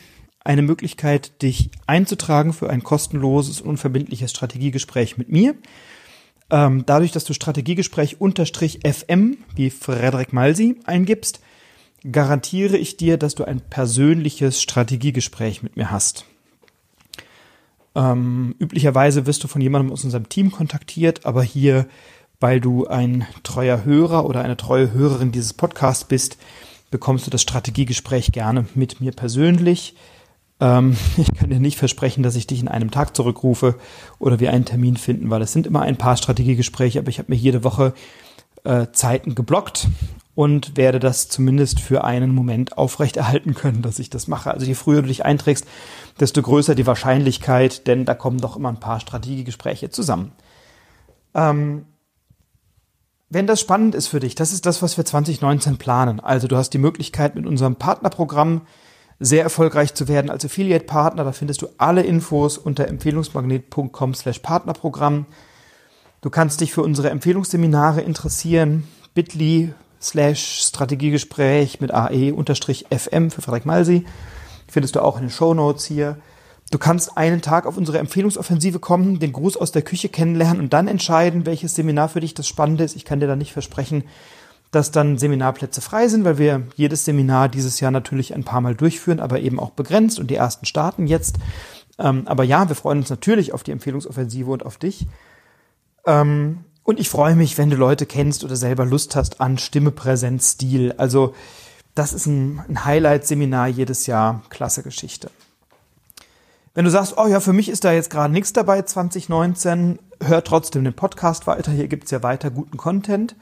[0.43, 5.55] eine Möglichkeit, dich einzutragen für ein kostenloses unverbindliches Strategiegespräch mit mir.
[6.49, 11.41] Ähm, dadurch, dass du Strategiegespräch unterstrich FM wie Frederik Malsi eingibst,
[12.09, 16.25] garantiere ich dir, dass du ein persönliches Strategiegespräch mit mir hast.
[17.95, 21.87] Ähm, üblicherweise wirst du von jemandem aus unserem Team kontaktiert, aber hier,
[22.39, 26.37] weil du ein treuer Hörer oder eine treue Hörerin dieses Podcasts bist,
[26.91, 29.95] bekommst du das Strategiegespräch gerne mit mir persönlich.
[30.61, 33.75] Ähm, ich kann dir nicht versprechen, dass ich dich in einem Tag zurückrufe
[34.19, 37.31] oder wir einen Termin finden, weil es sind immer ein paar Strategiegespräche, aber ich habe
[37.31, 37.93] mir jede Woche
[38.63, 39.87] äh, Zeiten geblockt
[40.39, 44.51] und werde das zumindest für einen Moment aufrechterhalten können, dass ich das mache.
[44.51, 45.67] Also je früher du dich einträgst,
[46.17, 50.31] desto größer die Wahrscheinlichkeit, denn da kommen doch immer ein paar Strategiegespräche zusammen.
[51.35, 51.87] Ähm,
[53.29, 56.21] wenn das spannend ist für dich, das ist das, was wir 2019 planen.
[56.21, 58.61] Also du hast die Möglichkeit, mit unserem Partnerprogramm
[59.19, 61.25] sehr erfolgreich zu werden als Affiliate-Partner.
[61.25, 65.25] Da findest du alle Infos unter empfehlungsmagnet.com slash Partnerprogramm.
[66.21, 68.87] Du kannst dich für unsere Empfehlungsseminare interessieren.
[69.13, 74.05] Bitly slash Strategiegespräch mit AE unterstrich FM für Frederik Malsi.
[74.67, 76.17] Findest du auch in den Show Notes hier.
[76.71, 80.73] Du kannst einen Tag auf unsere Empfehlungsoffensive kommen, den Gruß aus der Küche kennenlernen und
[80.73, 82.95] dann entscheiden, welches Seminar für dich das Spannende ist.
[82.95, 84.03] Ich kann dir da nicht versprechen,
[84.71, 88.75] dass dann Seminarplätze frei sind, weil wir jedes Seminar dieses Jahr natürlich ein paar Mal
[88.75, 91.39] durchführen, aber eben auch begrenzt und die ersten starten jetzt.
[91.97, 95.07] Ähm, aber ja, wir freuen uns natürlich auf die Empfehlungsoffensive und auf dich.
[96.05, 99.91] Ähm, und ich freue mich, wenn du Leute kennst oder selber Lust hast an Stimme,
[99.91, 100.93] Präsenz, Stil.
[100.97, 101.35] Also
[101.95, 104.41] das ist ein, ein Highlight-Seminar jedes Jahr.
[104.49, 105.29] Klasse Geschichte.
[106.73, 110.43] Wenn du sagst, oh ja, für mich ist da jetzt gerade nichts dabei 2019, hör
[110.43, 111.71] trotzdem den Podcast weiter.
[111.71, 113.35] Hier gibt's ja weiter guten Content.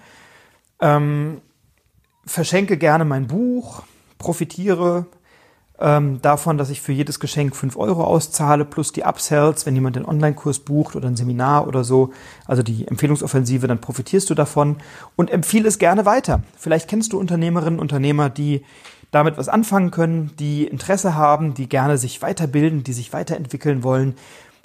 [0.80, 1.42] Ähm,
[2.26, 3.84] verschenke gerne mein Buch,
[4.18, 5.06] profitiere
[5.80, 9.96] ähm, davon, dass ich für jedes Geschenk fünf Euro auszahle, plus die Upsells, wenn jemand
[9.96, 12.12] den Online-Kurs bucht oder ein Seminar oder so,
[12.46, 14.78] also die Empfehlungsoffensive, dann profitierst du davon
[15.16, 16.42] und empfiehle es gerne weiter.
[16.58, 18.64] Vielleicht kennst du Unternehmerinnen, Unternehmer, die
[19.12, 24.16] damit was anfangen können, die Interesse haben, die gerne sich weiterbilden, die sich weiterentwickeln wollen,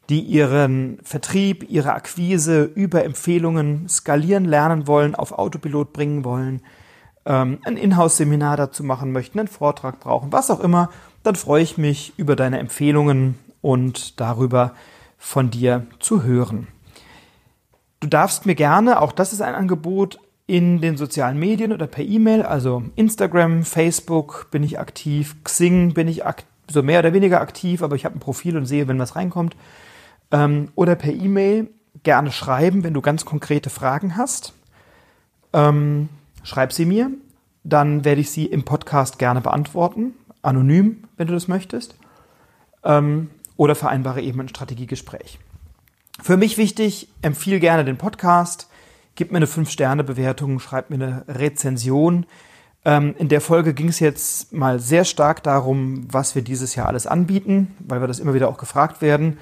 [0.08, 6.62] die ihren Vertrieb, ihre Akquise über Empfehlungen skalieren lernen wollen, auf Autopilot bringen wollen
[7.25, 10.91] ähm, ein Inhouse-Seminar dazu machen möchten, einen Vortrag brauchen, was auch immer,
[11.23, 14.75] dann freue ich mich über deine Empfehlungen und darüber
[15.18, 16.66] von dir zu hören.
[18.01, 22.05] Du darfst mir gerne, auch das ist ein Angebot, in den sozialen Medien oder per
[22.05, 26.23] E-Mail, also Instagram, Facebook bin ich aktiv, Xing bin ich
[26.68, 29.57] so mehr oder weniger aktiv, aber ich habe ein Profil und sehe, wenn was reinkommt.
[30.33, 31.68] Ähm, oder per E-Mail
[32.03, 34.53] gerne schreiben, wenn du ganz konkrete Fragen hast.
[35.53, 36.09] Ähm,
[36.43, 37.11] schreib sie mir,
[37.64, 41.95] dann werde ich sie im Podcast gerne beantworten, anonym, wenn du das möchtest,
[42.84, 45.38] ähm, oder vereinbare eben ein Strategiegespräch.
[46.20, 48.68] Für mich wichtig, empfiehl gerne den Podcast,
[49.14, 52.26] gib mir eine 5-Sterne-Bewertung, schreib mir eine Rezension.
[52.84, 56.88] Ähm, in der Folge ging es jetzt mal sehr stark darum, was wir dieses Jahr
[56.88, 59.38] alles anbieten, weil wir das immer wieder auch gefragt werden.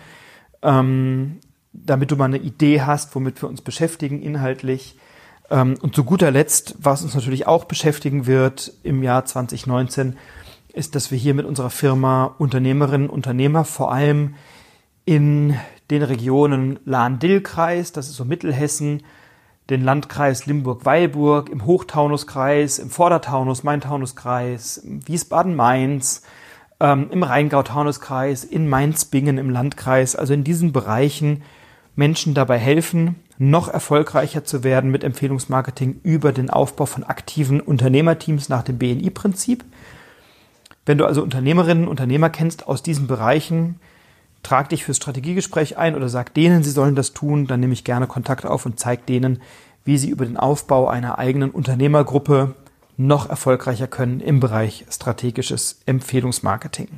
[0.63, 1.41] Ähm,
[1.73, 4.97] damit du mal eine Idee hast, womit wir uns beschäftigen inhaltlich.
[5.51, 10.17] Ähm, und zu guter Letzt, was uns natürlich auch beschäftigen wird im Jahr 2019,
[10.73, 14.35] ist, dass wir hier mit unserer Firma Unternehmerinnen und Unternehmer vor allem
[15.05, 15.57] in
[15.91, 19.03] den Regionen Lahn-Dill-Kreis, das ist so Mittelhessen,
[19.69, 26.23] den Landkreis Limburg-Weilburg, im Hochtaunuskreis, im Vordertaunus, Main-Taunus-Kreis, Wiesbaden-Mainz,
[26.81, 31.43] ähm, im Rheingau-Taunus-Kreis, in Mainz-Bingen im Landkreis, also in diesen Bereichen
[31.95, 38.51] Menschen dabei helfen, noch erfolgreicher zu werden mit Empfehlungsmarketing über den Aufbau von aktiven Unternehmerteams
[38.51, 39.65] nach dem BNI-Prinzip.
[40.85, 43.81] Wenn du also Unternehmerinnen und Unternehmer kennst aus diesen Bereichen,
[44.43, 47.83] trag dich fürs Strategiegespräch ein oder sag denen, sie sollen das tun, dann nehme ich
[47.85, 49.41] gerne Kontakt auf und zeige denen,
[49.87, 52.55] wie sie über den Aufbau einer eigenen Unternehmergruppe
[52.99, 56.89] noch erfolgreicher können im Bereich strategisches Empfehlungsmarketing.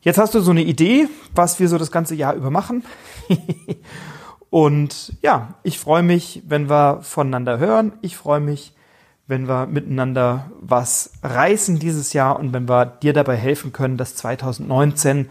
[0.00, 2.84] Jetzt hast du so eine Idee, was wir so das ganze Jahr über machen.
[4.52, 7.94] und ja, ich freue mich, wenn wir voneinander hören.
[8.02, 8.74] Ich freue mich,
[9.26, 14.14] wenn wir miteinander was reißen dieses Jahr und wenn wir dir dabei helfen können, dass
[14.14, 15.30] 2019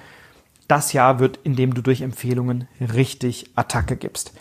[0.67, 4.33] das Jahr wird, in dem du durch Empfehlungen richtig Attacke gibst.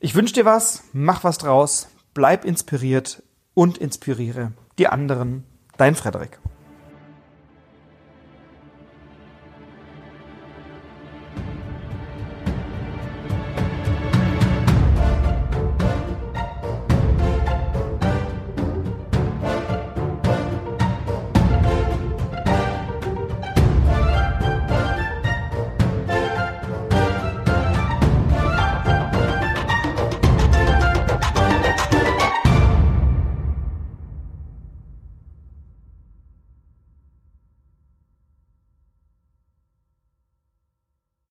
[0.00, 3.22] Ich wünsche dir was, mach was draus, bleib inspiriert
[3.54, 5.44] und inspiriere die anderen.
[5.76, 6.40] Dein Frederik.